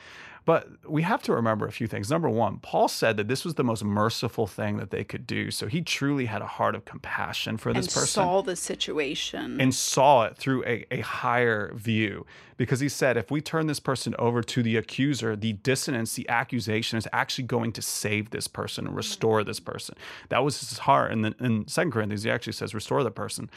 But 0.47 0.69
we 0.89 1.03
have 1.03 1.23
to 1.25 1.33
remember 1.33 1.67
a 1.67 1.73
few 1.73 1.89
things. 1.89 2.09
Number 2.09 2.31
one, 2.31 2.61
Paul 2.61 2.87
said 2.87 3.17
that 3.17 3.27
this 3.27 3.45
was 3.45 3.55
the 3.55 3.65
most 3.65 3.83
merciful 3.83 4.47
thing 4.47 4.77
that 4.77 4.93
they 4.93 5.03
could 5.03 5.27
do. 5.27 5.51
So 5.51 5.67
he 5.67 5.83
truly 5.83 6.27
had 6.27 6.41
a 6.41 6.47
heart 6.47 6.77
of 6.77 6.85
compassion 6.85 7.57
for 7.57 7.73
this 7.75 7.89
person. 7.89 7.99
and 7.99 8.03
person 8.03 8.23
saw 8.23 8.43
the 8.43 8.55
situation. 8.55 9.61
and 9.61 9.75
saw 9.75 10.23
it 10.23 10.37
through 10.37 10.65
a, 10.65 10.87
a 10.93 11.01
higher 11.01 11.75
view 11.75 12.25
because 12.57 12.79
he 12.79 12.89
said 12.89 13.17
if 13.17 13.29
we 13.29 13.41
turn 13.41 13.67
this 13.67 13.81
person 13.81 14.15
over 14.21 14.41
to 14.41 14.63
the 14.63 14.77
accuser 14.77 15.37
the 15.37 15.53
dissonance 15.53 16.15
the 16.15 16.29
accusation 16.29 16.97
is 16.97 17.07
actually 17.13 17.45
going 17.45 17.73
to 17.73 17.83
save 17.83 18.31
this 18.31 18.49
person 18.49 18.87
and 18.87 18.97
restore 18.97 19.41
mm-hmm. 19.41 19.49
this 19.49 19.61
person 19.61 19.95
that 20.31 20.43
was 20.43 20.61
his 20.61 20.79
heart 20.79 21.13
and 21.13 21.25
then 21.25 21.35
in 21.41 21.69
second 21.69 21.91
corinthians 21.91 22.23
he 22.23 22.31
actually 22.31 22.53
says 22.53 22.75
restore 22.75 23.03
the 23.03 23.11
person 23.11 23.51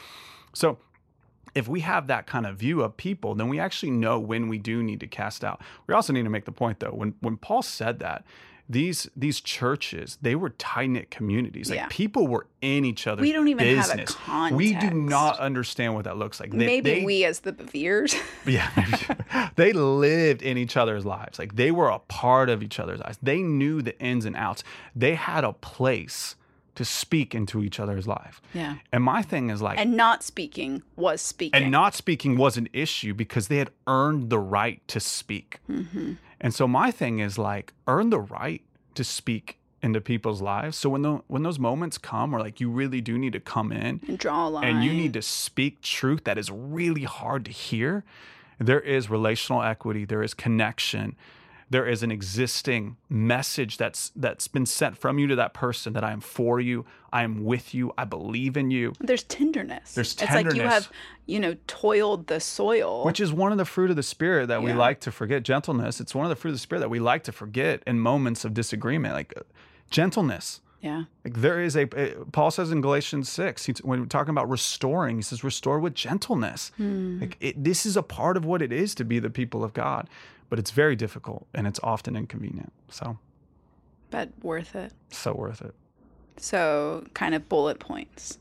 so 0.52 0.78
if 1.54 1.68
we 1.68 1.80
have 1.80 2.06
that 2.08 2.26
kind 2.26 2.46
of 2.46 2.56
view 2.56 2.82
of 2.82 2.96
people, 2.96 3.34
then 3.34 3.48
we 3.48 3.58
actually 3.58 3.90
know 3.90 4.18
when 4.18 4.48
we 4.48 4.58
do 4.58 4.82
need 4.82 5.00
to 5.00 5.06
cast 5.06 5.44
out. 5.44 5.60
We 5.86 5.94
also 5.94 6.12
need 6.12 6.24
to 6.24 6.30
make 6.30 6.44
the 6.44 6.52
point 6.52 6.80
though, 6.80 6.90
when 6.92 7.14
when 7.20 7.36
Paul 7.36 7.62
said 7.62 7.98
that, 8.00 8.24
these 8.68 9.08
these 9.16 9.40
churches, 9.40 10.16
they 10.22 10.36
were 10.36 10.50
tight 10.50 10.90
knit 10.90 11.10
communities. 11.10 11.70
Like 11.70 11.78
Yeah. 11.80 11.86
people 11.90 12.28
were 12.28 12.46
in 12.62 12.84
each 12.84 13.08
other's 13.08 13.22
We 13.22 13.32
don't 13.32 13.48
even 13.48 13.66
have 13.76 13.90
a 13.90 13.96
business. 13.96 14.16
We 14.52 14.74
do 14.74 14.90
not 14.92 15.40
understand 15.40 15.94
what 15.94 16.04
that 16.04 16.16
looks 16.18 16.38
like. 16.38 16.52
They- 16.52 16.56
Maybe 16.66 16.90
they- 17.00 17.04
we 17.04 17.24
as 17.24 17.40
the 17.40 17.52
Beveres. 17.52 18.14
yeah, 18.46 19.50
they 19.56 19.72
lived 19.72 20.42
in 20.42 20.56
each 20.56 20.76
other's 20.76 21.04
lives. 21.04 21.36
Like 21.38 21.56
they 21.56 21.72
were 21.72 21.88
a 21.88 21.98
part 21.98 22.48
of 22.48 22.62
each 22.62 22.78
other's 22.78 23.00
lives. 23.00 23.18
They 23.20 23.42
knew 23.42 23.82
the 23.82 23.98
ins 24.00 24.24
and 24.24 24.36
outs. 24.36 24.62
They 24.94 25.16
had 25.16 25.42
a 25.42 25.52
place 25.52 26.36
to 26.80 26.84
speak 26.84 27.34
into 27.34 27.62
each 27.62 27.78
other's 27.78 28.06
life. 28.06 28.40
yeah. 28.54 28.76
And 28.92 29.02
my 29.04 29.20
thing 29.22 29.50
is 29.50 29.60
like, 29.60 29.78
And 29.78 29.96
not 29.96 30.22
speaking 30.22 30.82
was 30.96 31.20
speaking. 31.20 31.62
and 31.62 31.70
not 31.70 31.94
speaking 31.94 32.32
was 32.44 32.56
an 32.56 32.68
issue 32.72 33.12
because 33.14 33.48
they 33.48 33.58
had 33.58 33.70
earned 33.86 34.30
the 34.30 34.38
right 34.58 34.80
to 34.88 34.98
speak. 35.00 35.48
hmm 35.66 36.12
And 36.40 36.54
so 36.54 36.66
my 36.66 36.90
thing 36.90 37.18
is 37.18 37.36
like 37.36 37.66
earn 37.86 38.08
the 38.10 38.20
right 38.20 38.62
to 38.94 39.04
speak 39.04 39.58
into 39.82 40.00
people's 40.00 40.40
lives. 40.42 40.76
So 40.76 40.88
when 40.90 41.02
the, 41.02 41.12
when 41.32 41.42
those 41.42 41.58
moments 41.58 41.96
come 41.98 42.32
where 42.32 42.40
like 42.46 42.60
you 42.60 42.70
really 42.70 43.00
do 43.02 43.14
need 43.18 43.32
to 43.34 43.40
come 43.40 43.72
in 43.72 44.00
And 44.08 44.18
draw 44.18 44.48
a 44.48 44.50
line. 44.54 44.64
and 44.68 44.84
you 44.84 44.92
need 44.92 45.12
to 45.20 45.22
speak 45.22 45.82
truth 45.82 46.24
that 46.24 46.38
is 46.38 46.50
really 46.50 47.04
hard 47.04 47.44
to 47.44 47.50
hear, 47.50 48.04
there 48.58 48.80
is 48.96 49.08
relational 49.10 49.62
equity, 49.62 50.04
there 50.06 50.22
is 50.22 50.32
connection, 50.34 51.16
there 51.70 51.86
is 51.86 52.02
an 52.02 52.10
existing 52.10 52.96
message 53.08 53.76
that's 53.76 54.10
that's 54.16 54.48
been 54.48 54.66
sent 54.66 54.98
from 54.98 55.18
you 55.18 55.28
to 55.28 55.36
that 55.36 55.54
person 55.54 55.92
that 55.92 56.04
I 56.04 56.10
am 56.10 56.20
for 56.20 56.60
you, 56.60 56.84
I 57.12 57.22
am 57.22 57.44
with 57.44 57.72
you, 57.72 57.92
I 57.96 58.04
believe 58.04 58.56
in 58.56 58.70
you. 58.70 58.92
There's 59.00 59.22
tenderness. 59.22 59.94
There's 59.94 60.14
tenderness. 60.14 60.54
It's 60.54 60.58
like 60.58 60.62
you 60.62 60.68
have, 60.68 60.90
you 61.26 61.40
know, 61.40 61.56
toiled 61.68 62.26
the 62.26 62.40
soil. 62.40 63.04
Which 63.04 63.20
is 63.20 63.32
one 63.32 63.52
of 63.52 63.58
the 63.58 63.64
fruit 63.64 63.90
of 63.90 63.96
the 63.96 64.02
spirit 64.02 64.48
that 64.48 64.62
we 64.62 64.72
like 64.72 65.00
to 65.00 65.12
forget. 65.12 65.44
Gentleness. 65.44 66.00
It's 66.00 66.14
one 66.14 66.26
of 66.26 66.30
the 66.30 66.36
fruit 66.36 66.50
of 66.50 66.56
the 66.56 66.60
spirit 66.60 66.80
that 66.80 66.90
we 66.90 66.98
like 66.98 67.22
to 67.24 67.32
forget 67.32 67.82
in 67.86 68.00
moments 68.00 68.44
of 68.44 68.52
disagreement. 68.52 69.14
Like 69.14 69.32
uh, 69.36 69.42
gentleness. 69.90 70.60
Yeah. 70.80 71.04
Like 71.24 71.34
there 71.34 71.60
is 71.60 71.76
a 71.76 71.82
uh, 71.82 72.24
Paul 72.32 72.50
says 72.50 72.70
in 72.72 72.80
Galatians 72.80 73.28
six 73.28 73.66
he's, 73.66 73.78
when 73.82 74.00
we're 74.00 74.06
talking 74.06 74.30
about 74.30 74.48
restoring, 74.48 75.16
he 75.16 75.22
says 75.22 75.44
restore 75.44 75.78
with 75.78 75.94
gentleness. 75.94 76.72
Hmm. 76.76 77.20
Like 77.20 77.36
it, 77.40 77.62
this 77.62 77.84
is 77.84 77.96
a 77.96 78.02
part 78.02 78.36
of 78.38 78.44
what 78.46 78.62
it 78.62 78.72
is 78.72 78.94
to 78.94 79.04
be 79.04 79.18
the 79.18 79.28
people 79.30 79.62
of 79.62 79.74
God, 79.74 80.08
but 80.48 80.58
it's 80.58 80.70
very 80.70 80.96
difficult 80.96 81.46
and 81.52 81.66
it's 81.66 81.80
often 81.82 82.16
inconvenient. 82.16 82.72
So 82.88 83.18
But 84.10 84.30
worth 84.42 84.74
it. 84.74 84.92
so 85.10 85.34
worth 85.34 85.60
it. 85.60 85.74
So, 86.38 87.04
kind 87.12 87.34
of 87.34 87.50
bullet 87.50 87.78
points. 87.78 88.38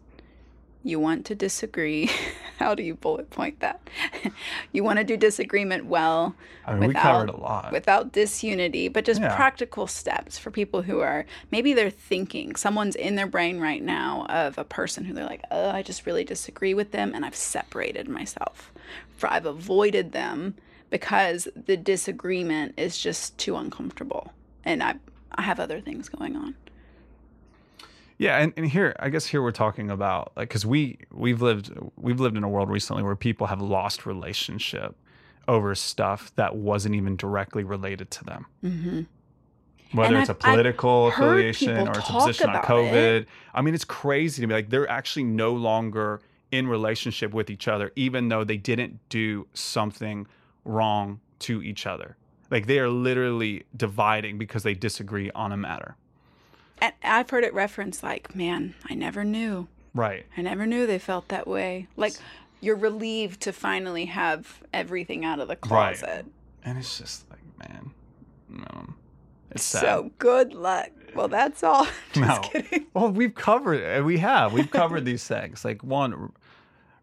You 0.83 1.01
want 1.01 1.25
to 1.25 1.35
disagree. 1.35 2.09
How 2.59 2.75
do 2.75 2.83
you 2.83 2.95
bullet 2.95 3.29
point 3.29 3.61
that? 3.61 3.79
you 4.73 4.83
want 4.83 4.99
to 4.99 5.05
do 5.05 5.15
disagreement 5.15 5.85
well 5.85 6.35
I 6.65 6.71
mean, 6.73 6.81
we 6.81 6.87
without 6.87 7.01
covered 7.27 7.29
a 7.29 7.37
lot. 7.37 7.71
without 7.71 8.11
disunity, 8.11 8.89
but 8.89 9.05
just 9.05 9.21
Yeah. 9.21 9.33
practical 9.33 9.87
steps 9.87 10.37
for 10.37 10.51
people 10.51 10.81
who 10.81 10.99
are 10.99 11.25
maybe 11.51 11.73
they're 11.73 11.89
thinking 11.89 12.55
someone's 12.57 12.95
in 12.97 13.15
their 13.15 13.27
brain 13.27 13.59
right 13.61 13.81
now 13.81 14.25
of 14.27 14.57
a 14.57 14.65
person 14.65 15.05
who 15.05 15.13
they're 15.13 15.25
like, 15.25 15.43
"Oh, 15.49 15.69
I 15.69 15.81
just 15.81 16.05
really 16.05 16.25
disagree 16.25 16.73
with 16.73 16.91
them 16.91 17.13
and 17.15 17.25
I've 17.25 17.35
separated 17.35 18.09
myself. 18.09 18.73
For 19.17 19.31
I've 19.31 19.45
avoided 19.45 20.11
them 20.11 20.55
because 20.89 21.47
the 21.55 21.77
disagreement 21.77 22.73
is 22.77 22.97
just 22.97 23.37
too 23.37 23.55
uncomfortable 23.55 24.33
and 24.65 24.83
I 24.83 24.95
I 25.33 25.43
have 25.43 25.59
other 25.61 25.79
things 25.79 26.09
going 26.09 26.35
on." 26.35 26.55
Yeah, 28.19 28.37
and, 28.37 28.53
and 28.57 28.65
here 28.67 28.95
I 28.99 29.09
guess 29.09 29.25
here 29.25 29.41
we're 29.41 29.51
talking 29.51 29.89
about 29.89 30.33
like 30.35 30.49
because 30.49 30.65
we 30.65 30.99
we've 31.11 31.41
lived 31.41 31.71
we've 31.95 32.19
lived 32.19 32.35
in 32.37 32.43
a 32.43 32.49
world 32.49 32.69
recently 32.69 33.01
where 33.01 33.15
people 33.15 33.47
have 33.47 33.61
lost 33.61 34.05
relationship 34.05 34.95
over 35.47 35.73
stuff 35.73 36.31
that 36.35 36.55
wasn't 36.55 36.93
even 36.95 37.15
directly 37.15 37.63
related 37.63 38.11
to 38.11 38.23
them. 38.25 38.45
Mhm. 38.63 39.07
Whether 39.93 40.15
And 40.15 40.21
it's 40.21 40.29
a 40.29 40.33
I've- 40.33 40.39
I've 40.43 40.51
political 40.57 41.09
heard 41.11 41.39
affiliation 41.39 41.87
or 41.87 41.91
it's 41.97 42.09
a 42.09 42.11
position 42.13 42.49
on 42.49 42.61
COVID. 42.63 43.21
it. 43.21 43.27
I 43.55 43.61
mean, 43.63 43.73
it's 43.73 43.85
crazy 43.85 44.41
to 44.41 44.47
me. 44.47 44.53
Like 44.53 44.69
they're 44.69 44.87
actually 44.89 45.23
no 45.23 45.53
longer 45.53 46.21
in 46.51 46.67
relationship 46.67 47.33
with 47.33 47.49
each 47.49 47.67
other, 47.67 47.91
even 47.95 48.27
though 48.27 48.43
they 48.43 48.57
didn't 48.57 48.99
do 49.09 49.47
something 49.53 50.27
wrong 50.65 51.19
to 51.39 51.63
each 51.63 51.87
other. 51.87 52.17
Like 52.51 52.67
they 52.67 52.79
are 52.79 52.89
literally 52.89 53.63
dividing 53.77 54.37
because 54.37 54.63
they 54.63 54.73
disagree 54.73 55.31
on 55.31 55.51
a 55.51 55.57
matter. 55.57 55.95
And 56.81 56.93
I've 57.03 57.29
heard 57.29 57.43
it 57.43 57.53
referenced 57.53 58.03
like, 58.03 58.35
"Man, 58.35 58.75
I 58.89 58.93
never 58.95 59.23
knew. 59.23 59.67
Right. 59.93 60.25
I 60.37 60.41
never 60.41 60.65
knew 60.65 60.85
they 60.87 60.99
felt 60.99 61.27
that 61.29 61.47
way." 61.47 61.87
Like 61.97 62.13
you're 62.61 62.75
relieved 62.75 63.41
to 63.41 63.53
finally 63.53 64.05
have 64.05 64.61
everything 64.73 65.23
out 65.25 65.39
of 65.39 65.47
the 65.47 65.55
closet. 65.55 65.75
Right. 65.75 65.99
closet. 65.99 66.25
And 66.65 66.77
it's 66.77 66.97
just 66.97 67.25
like, 67.29 67.39
man, 67.69 67.91
no. 68.49 68.93
It's 69.51 69.63
sad. 69.63 69.81
So 69.81 70.11
good 70.19 70.53
luck. 70.53 70.89
Well, 71.15 71.27
that's 71.29 71.63
all. 71.63 71.87
Just 72.13 72.27
No. 72.43 72.47
kidding. 72.49 72.85
Well, 72.93 73.11
we've 73.11 73.33
covered 73.33 73.79
it. 73.81 74.03
We 74.03 74.17
have. 74.19 74.51
We've 74.53 74.69
covered 74.69 75.05
these 75.05 75.23
things. 75.25 75.63
Like 75.65 75.81
one, 75.83 76.33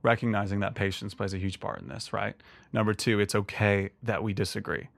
recognizing 0.02 0.60
that 0.60 0.74
patience 0.74 1.14
plays 1.14 1.32
a 1.34 1.38
huge 1.38 1.58
part 1.58 1.80
in 1.80 1.88
this, 1.88 2.12
right? 2.12 2.34
Number 2.72 2.92
two, 2.94 3.18
it's 3.18 3.34
okay 3.34 3.90
that 4.02 4.22
we 4.22 4.32
disagree. 4.32 4.88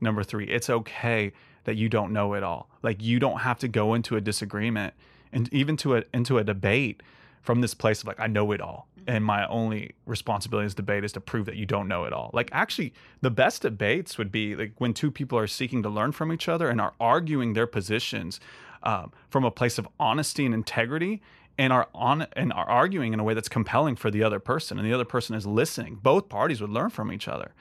Number 0.00 0.24
three, 0.24 0.46
it's 0.46 0.68
okay 0.70 1.32
that 1.66 1.76
you 1.76 1.88
don't 1.88 2.12
know 2.12 2.34
it 2.34 2.42
all. 2.42 2.70
Like 2.82 3.02
you 3.02 3.18
don't 3.18 3.40
have 3.40 3.58
to 3.58 3.68
go 3.68 3.92
into 3.92 4.16
a 4.16 4.20
disagreement 4.20 4.94
and 5.32 5.52
even 5.52 5.76
to 5.78 5.96
a 5.96 6.04
into 6.14 6.38
a 6.38 6.44
debate 6.44 7.02
from 7.42 7.60
this 7.60 7.74
place 7.74 8.00
of 8.00 8.06
like 8.06 8.20
I 8.20 8.28
know 8.28 8.52
it 8.52 8.60
all. 8.60 8.88
And 9.08 9.24
my 9.24 9.46
only 9.48 9.94
responsibility 10.06 10.66
as 10.66 10.74
debate 10.74 11.04
is 11.04 11.12
to 11.12 11.20
prove 11.20 11.46
that 11.46 11.56
you 11.56 11.66
don't 11.66 11.86
know 11.86 12.04
it 12.04 12.12
all. 12.12 12.30
Like 12.32 12.48
actually 12.52 12.94
the 13.20 13.30
best 13.30 13.62
debates 13.62 14.16
would 14.16 14.32
be 14.32 14.54
like 14.54 14.72
when 14.78 14.94
two 14.94 15.10
people 15.10 15.38
are 15.38 15.46
seeking 15.48 15.82
to 15.82 15.88
learn 15.88 16.12
from 16.12 16.32
each 16.32 16.48
other 16.48 16.68
and 16.68 16.80
are 16.80 16.94
arguing 17.00 17.52
their 17.52 17.66
positions 17.66 18.40
um, 18.84 19.12
from 19.28 19.44
a 19.44 19.50
place 19.50 19.76
of 19.76 19.88
honesty 19.98 20.46
and 20.46 20.54
integrity 20.54 21.20
and 21.58 21.72
are 21.72 21.88
on 21.94 22.28
and 22.34 22.52
are 22.52 22.68
arguing 22.68 23.12
in 23.12 23.18
a 23.18 23.24
way 23.24 23.34
that's 23.34 23.48
compelling 23.48 23.96
for 23.96 24.10
the 24.10 24.22
other 24.22 24.38
person 24.38 24.78
and 24.78 24.86
the 24.86 24.92
other 24.92 25.04
person 25.04 25.34
is 25.34 25.46
listening 25.46 25.96
both 25.96 26.28
parties 26.28 26.60
would 26.60 26.70
learn 26.70 26.90
from 26.90 27.10
each 27.10 27.26
other 27.26 27.52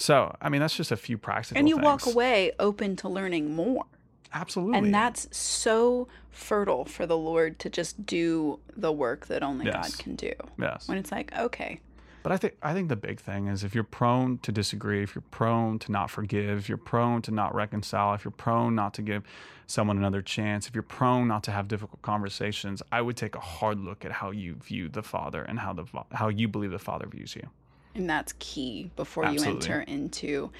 so 0.00 0.34
i 0.40 0.48
mean 0.48 0.60
that's 0.60 0.76
just 0.76 0.90
a 0.90 0.96
few 0.96 1.16
practical 1.18 1.58
And 1.58 1.68
you 1.68 1.76
things. 1.76 1.84
walk 1.84 2.06
away 2.06 2.52
open 2.58 2.96
to 2.96 3.08
learning 3.08 3.54
more. 3.54 3.84
absolutely 4.32 4.78
And 4.78 4.94
that's 4.94 5.28
so 5.36 6.08
fertile 6.30 6.84
for 6.84 7.04
the 7.06 7.16
Lord 7.18 7.58
to 7.58 7.68
just 7.68 8.06
do 8.06 8.60
the 8.76 8.92
work 8.92 9.26
that 9.26 9.42
only 9.42 9.66
Yes. 9.66 9.74
God 9.96 9.98
can 10.04 10.14
do. 10.16 10.32
yes 10.58 10.88
When 10.88 10.96
it's 10.98 11.10
like, 11.12 11.32
okay, 11.36 11.80
But 12.22 12.32
I 12.32 12.36
think 12.36 12.54
I 12.62 12.72
think 12.74 12.88
the 12.88 12.96
big 13.08 13.18
thing 13.20 13.48
is 13.48 13.64
if 13.64 13.74
you're 13.74 13.92
prone 14.00 14.38
to 14.46 14.52
disagree, 14.52 15.02
if 15.02 15.14
you're 15.14 15.30
prone 15.40 15.78
to 15.80 15.92
not 15.92 16.08
forgive, 16.10 16.58
if 16.58 16.68
you're 16.68 16.78
prone 16.94 17.20
to 17.22 17.30
not 17.32 17.54
reconcile, 17.54 18.14
if 18.14 18.24
you're 18.24 18.30
prone 18.46 18.74
not 18.74 18.92
to 18.94 19.02
give 19.02 19.22
someone 19.66 19.98
another 19.98 20.22
chance, 20.22 20.66
if 20.68 20.74
you're 20.74 20.82
prone 21.00 21.26
not 21.28 21.42
to 21.44 21.50
have 21.50 21.66
difficult 21.68 22.00
conversations, 22.02 22.82
I 22.92 23.00
would 23.02 23.16
take 23.16 23.34
a 23.36 23.40
hard 23.40 23.78
look 23.88 24.04
at 24.04 24.12
how 24.12 24.30
you 24.32 24.54
view 24.54 24.88
the 24.88 25.02
Father 25.02 25.42
and 25.42 25.58
how 25.64 25.72
the 25.72 25.84
how 26.12 26.28
you 26.28 26.46
believe 26.48 26.70
the 26.72 26.78
Father 26.90 27.06
views 27.06 27.34
you. 27.36 27.46
And 27.94 28.08
that's 28.08 28.34
key 28.38 28.90
before 28.96 29.24
Absolutely. 29.24 29.52
you 29.52 29.56
enter 29.56 29.80
into 29.82 30.50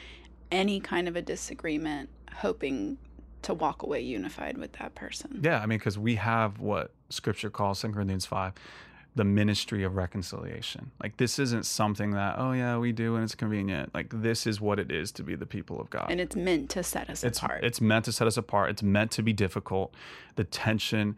any 0.51 0.81
kind 0.81 1.09
of 1.09 1.17
a 1.17 1.23
disagreement, 1.23 2.09
hoping 2.37 2.99
to 3.43 3.55
walk 3.55 3.83
away 3.83 4.01
unified 4.01 4.59
with 4.59 4.73
that 4.75 4.95
person. 4.95 5.41
Yeah, 5.43 5.61
I 5.61 5.67
mean, 5.67 5.79
because 5.79 5.99
we 5.99 6.17
have 6.17 6.61
what 6.61 6.93
Scripture 7.09 7.51
calls 7.51 7.81
2 7.81 7.93
Corinthians 7.93 8.27
5, 8.27 8.53
the 9.17 9.25
ministry 9.25 9.83
of 9.83 9.97
reconciliation. 9.97 10.91
Like, 11.03 11.17
this 11.17 11.39
isn't 11.39 11.67
something 11.67 12.13
that, 12.13 12.37
oh, 12.39 12.53
yeah, 12.53 12.79
we 12.79 12.93
do 12.93 13.17
and 13.17 13.25
it's 13.25 13.35
convenient. 13.35 13.93
Like, 13.95 14.23
this 14.23 14.47
is 14.47 14.61
what 14.61 14.79
it 14.79 14.91
is 14.91 15.11
to 15.13 15.23
be 15.23 15.35
the 15.35 15.47
people 15.47 15.81
of 15.81 15.91
God. 15.91 16.07
And 16.11 16.21
it's 16.21 16.37
meant 16.37 16.71
to 16.71 16.83
set 16.83 17.11
us 17.11 17.25
it's, 17.25 17.39
apart. 17.39 17.65
it's 17.65 17.81
meant 17.81 18.05
to 18.05 18.13
set 18.13 18.27
us 18.27 18.37
apart. 18.37 18.71
It's 18.71 18.83
meant 18.83 19.11
to 19.13 19.23
be 19.23 19.33
difficult. 19.33 19.95
The 20.37 20.45
tension, 20.45 21.17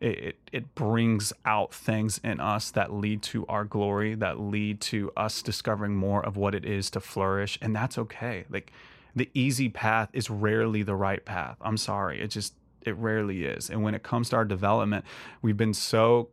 it, 0.00 0.36
it, 0.52 0.74
brings 0.74 1.32
out 1.44 1.72
things 1.72 2.20
in 2.22 2.40
us 2.40 2.70
that 2.72 2.92
lead 2.92 3.22
to 3.22 3.46
our 3.46 3.64
glory, 3.64 4.14
that 4.16 4.38
lead 4.38 4.80
to 4.82 5.10
us 5.16 5.40
discovering 5.40 5.94
more 5.94 6.24
of 6.24 6.36
what 6.36 6.54
it 6.54 6.64
is 6.64 6.90
to 6.90 7.00
flourish. 7.00 7.58
And 7.62 7.74
that's 7.74 7.96
okay. 7.96 8.44
Like, 8.50 8.72
the 9.16 9.30
easy 9.32 9.68
path 9.68 10.10
is 10.12 10.28
rarely 10.28 10.82
the 10.82 10.96
right 10.96 11.24
path. 11.24 11.56
I'm 11.60 11.76
sorry. 11.76 12.20
It 12.20 12.28
just, 12.28 12.54
it 12.82 12.96
rarely 12.96 13.44
is. 13.44 13.70
And 13.70 13.82
when 13.82 13.94
it 13.94 14.02
comes 14.02 14.30
to 14.30 14.36
our 14.36 14.44
development, 14.44 15.04
we've 15.40 15.56
been 15.56 15.74
so 15.74 16.28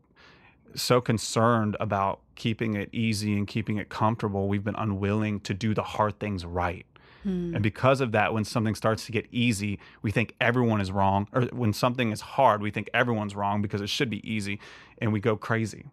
so 0.76 1.02
concerned 1.02 1.76
about 1.80 2.20
keeping 2.36 2.76
it 2.76 2.90
easy 2.92 3.34
and 3.38 3.48
keeping 3.48 3.78
it 3.78 3.90
comfortable, 3.90 4.48
we've 4.48 4.64
been 4.64 4.76
unwilling 4.76 5.40
to 5.42 5.54
do 5.54 5.74
the 5.74 5.84
hard 5.84 6.20
things 6.20 6.46
right. 6.46 6.86
Hmm. 7.24 7.54
And 7.54 7.64
because 7.64 8.02
of 8.02 8.12
that, 8.14 8.34
when 8.34 8.44
something 8.44 8.76
starts 8.76 9.06
to 9.06 9.12
get 9.12 9.28
easy, 9.32 9.80
we 10.02 10.12
think 10.12 10.36
everyone 10.42 10.82
is 10.82 10.92
wrong. 10.92 11.28
Or 11.34 11.44
when 11.52 11.74
something 11.74 12.12
is 12.12 12.22
hard, 12.22 12.62
we 12.62 12.72
think 12.72 12.90
everyone's 12.94 13.36
wrong 13.36 13.62
because 13.62 13.82
it 13.82 13.90
should 13.90 14.10
be 14.10 14.28
easy 14.30 14.60
and 15.00 15.14
we 15.14 15.20
go 15.20 15.36
crazy. 15.36 15.86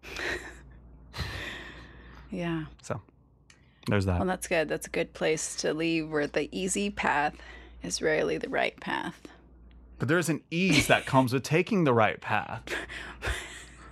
yeah. 2.31 2.65
So 2.81 3.01
there's 3.87 4.05
that. 4.05 4.17
Well, 4.17 4.27
that's 4.27 4.47
good. 4.47 4.67
That's 4.69 4.87
a 4.87 4.91
good 4.91 5.13
place 5.13 5.55
to 5.57 5.73
leave 5.73 6.09
where 6.09 6.27
the 6.27 6.49
easy 6.57 6.89
path 6.89 7.35
is 7.83 8.01
rarely 8.01 8.37
the 8.37 8.49
right 8.49 8.79
path. 8.79 9.27
But 9.99 10.07
there's 10.07 10.29
an 10.29 10.41
ease 10.49 10.87
that 10.87 11.05
comes 11.05 11.33
with 11.33 11.43
taking 11.43 11.83
the 11.83 11.93
right 11.93 12.19
path. 12.19 12.63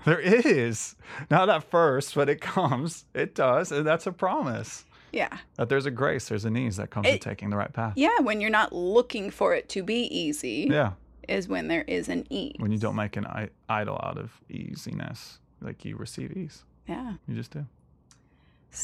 There 0.07 0.21
is. 0.21 0.95
Not 1.29 1.49
at 1.49 1.69
first, 1.69 2.15
but 2.15 2.29
it 2.29 2.39
comes. 2.39 3.03
It 3.13 3.35
does. 3.35 3.73
And 3.73 3.85
that's 3.85 4.07
a 4.07 4.13
promise 4.13 4.85
Yeah. 5.11 5.37
that 5.55 5.69
there's 5.69 5.85
a 5.85 5.91
grace, 5.91 6.27
there's 6.29 6.45
an 6.45 6.55
ease 6.57 6.77
that 6.77 6.89
comes 6.89 7.07
It- 7.07 7.13
with 7.13 7.21
taking 7.21 7.49
the 7.49 7.57
right 7.57 7.71
path. 7.71 7.93
Yeah. 7.95 8.19
When 8.19 8.41
you're 8.41 8.49
not 8.49 8.73
looking 8.73 9.31
for 9.31 9.53
it 9.55 9.69
to 9.69 9.83
be 9.83 10.01
easy, 10.15 10.67
Yeah. 10.69 10.93
is 11.27 11.47
when 11.47 11.67
there 11.67 11.83
is 11.83 12.09
an 12.09 12.25
ease. 12.29 12.55
When 12.59 12.71
you 12.71 12.77
don't 12.77 12.95
make 12.95 13.15
an 13.17 13.25
I- 13.25 13.49
idol 13.69 13.99
out 14.03 14.17
of 14.17 14.31
easiness, 14.49 15.39
like 15.61 15.85
you 15.85 15.95
receive 15.97 16.35
ease. 16.35 16.63
Yeah. 16.87 17.13
You 17.27 17.35
just 17.35 17.51
do. 17.51 17.65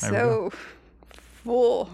There 0.02 0.10
So 0.12 0.52
full. 1.44 1.90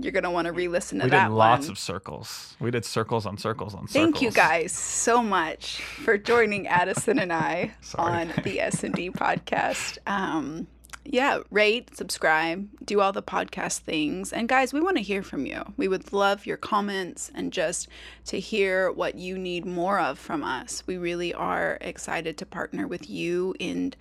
You're 0.00 0.12
gonna 0.12 0.30
want 0.30 0.46
to 0.46 0.52
re-listen 0.52 0.98
to 1.00 1.04
we 1.06 1.10
that 1.10 1.28
We 1.28 1.34
did 1.34 1.36
lots 1.38 1.66
one. 1.66 1.72
of 1.72 1.78
circles. 1.78 2.56
We 2.60 2.70
did 2.70 2.84
circles 2.84 3.26
on 3.26 3.36
circles 3.36 3.74
on 3.74 3.88
circles. 3.88 3.92
Thank 3.92 4.22
you 4.22 4.30
guys 4.30 4.70
so 4.72 5.22
much 5.24 5.80
for 5.82 6.16
joining 6.16 6.68
Addison 6.68 7.18
and 7.18 7.32
I 7.32 7.72
on 7.96 8.32
the 8.44 8.60
S 8.60 8.84
and 8.84 8.94
D 8.94 9.10
podcast. 9.10 9.98
Um, 10.06 10.68
yeah, 11.10 11.40
rate, 11.50 11.96
subscribe, 11.96 12.68
do 12.84 13.00
all 13.00 13.12
the 13.12 13.22
podcast 13.22 13.78
things, 13.78 14.32
and 14.32 14.48
guys, 14.48 14.72
we 14.72 14.80
want 14.80 14.96
to 14.98 15.02
hear 15.02 15.22
from 15.22 15.46
you. 15.46 15.62
We 15.76 15.88
would 15.88 16.12
love 16.12 16.44
your 16.44 16.58
comments 16.58 17.30
and 17.34 17.52
just 17.52 17.88
to 18.26 18.38
hear 18.38 18.92
what 18.92 19.14
you 19.14 19.38
need 19.38 19.64
more 19.64 19.98
of 19.98 20.18
from 20.18 20.44
us. 20.44 20.82
We 20.86 20.98
really 20.98 21.32
are 21.32 21.78
excited 21.80 22.36
to 22.38 22.46
partner 22.46 22.86
with 22.86 23.08
you 23.08 23.54
and. 23.60 23.96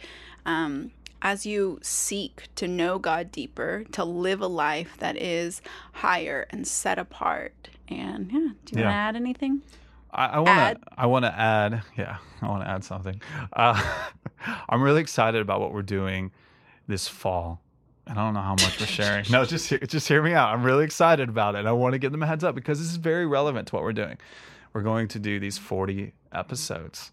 Um, 0.45 0.91
as 1.19 1.47
you 1.47 1.79
seek 1.81 2.43
to 2.53 2.67
know 2.67 2.99
God 2.99 3.31
deeper, 3.31 3.83
to 3.91 4.05
live 4.05 4.39
a 4.39 4.47
life 4.47 4.95
that 4.99 5.17
is 5.17 5.63
higher 5.93 6.45
and 6.51 6.65
set 6.67 6.99
apart. 6.99 7.69
And 7.87 8.31
yeah, 8.31 8.49
do 8.65 8.79
you 8.79 8.83
want 8.83 8.93
to 8.93 8.95
add 8.95 9.15
anything? 9.15 9.63
I, 10.11 10.25
I 10.27 10.39
want 10.39 10.81
to. 10.81 10.87
I 10.95 11.05
want 11.07 11.25
to 11.25 11.37
add. 11.37 11.81
Yeah, 11.97 12.17
I 12.41 12.47
want 12.47 12.63
to 12.63 12.69
add 12.69 12.83
something. 12.83 13.19
Uh, 13.51 13.81
I'm 14.69 14.83
really 14.83 15.01
excited 15.01 15.41
about 15.41 15.59
what 15.59 15.73
we're 15.73 15.81
doing 15.81 16.31
this 16.87 17.07
fall. 17.07 17.61
And 18.05 18.17
I 18.17 18.23
don't 18.23 18.33
know 18.33 18.41
how 18.41 18.51
much 18.51 18.79
we're 18.79 18.85
sharing. 18.85 19.25
No, 19.29 19.43
just 19.43 19.67
hear, 19.67 19.79
just 19.79 20.07
hear 20.07 20.23
me 20.23 20.33
out. 20.33 20.53
I'm 20.53 20.63
really 20.63 20.85
excited 20.85 21.27
about 21.27 21.55
it. 21.55 21.65
I 21.65 21.73
want 21.73 21.93
to 21.93 21.99
give 21.99 22.13
them 22.13 22.23
a 22.23 22.27
heads 22.27 22.43
up 22.43 22.55
because 22.55 22.79
this 22.79 22.87
is 22.87 22.95
very 22.95 23.25
relevant 23.25 23.67
to 23.69 23.75
what 23.75 23.83
we're 23.83 23.93
doing. 23.93 24.17
We're 24.73 24.81
going 24.81 25.09
to 25.09 25.19
do 25.19 25.39
these 25.39 25.57
40 25.57 26.13
episodes 26.31 27.11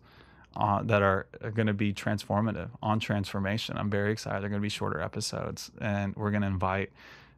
uh, 0.57 0.83
that 0.85 1.03
are, 1.03 1.27
are 1.43 1.51
going 1.51 1.67
to 1.67 1.75
be 1.75 1.93
transformative 1.93 2.69
on 2.83 3.01
transformation. 3.01 3.77
I'm 3.77 3.91
very 3.91 4.13
excited. 4.13 4.43
They're 4.43 4.51
going 4.51 4.61
to 4.61 4.65
be 4.65 4.69
shorter 4.69 5.01
episodes, 5.01 5.71
and 5.81 6.15
we're 6.15 6.31
going 6.31 6.43
to 6.43 6.49
invite 6.49 6.93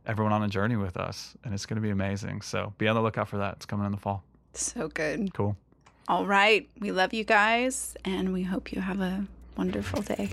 everyone 0.07 0.33
on 0.33 0.43
a 0.43 0.49
journey 0.49 0.77
with 0.77 0.97
us, 0.97 1.35
and 1.45 1.55
it's 1.55 1.67
going 1.67 1.77
to 1.77 1.83
be 1.83 1.91
amazing. 1.91 2.43
So 2.43 2.75
be 2.79 2.89
on 2.89 2.95
the 2.95 3.03
lookout 3.03 3.29
for 3.29 3.39
that. 3.39 3.55
It's 3.57 3.67
coming 3.67 3.87
in 3.87 3.93
the 3.93 3.99
fall. 3.99 4.23
So 4.53 4.89
good. 4.89 5.33
Cool. 5.35 5.57
All 6.09 6.27
right. 6.27 6.69
We 6.79 6.93
love 6.93 7.13
you 7.13 7.25
guys, 7.25 7.97
and 8.05 8.33
we 8.33 8.43
hope 8.43 8.73
you 8.73 8.81
have 8.81 9.01
a 9.01 9.25
wonderful 9.57 10.03
day. 10.03 10.31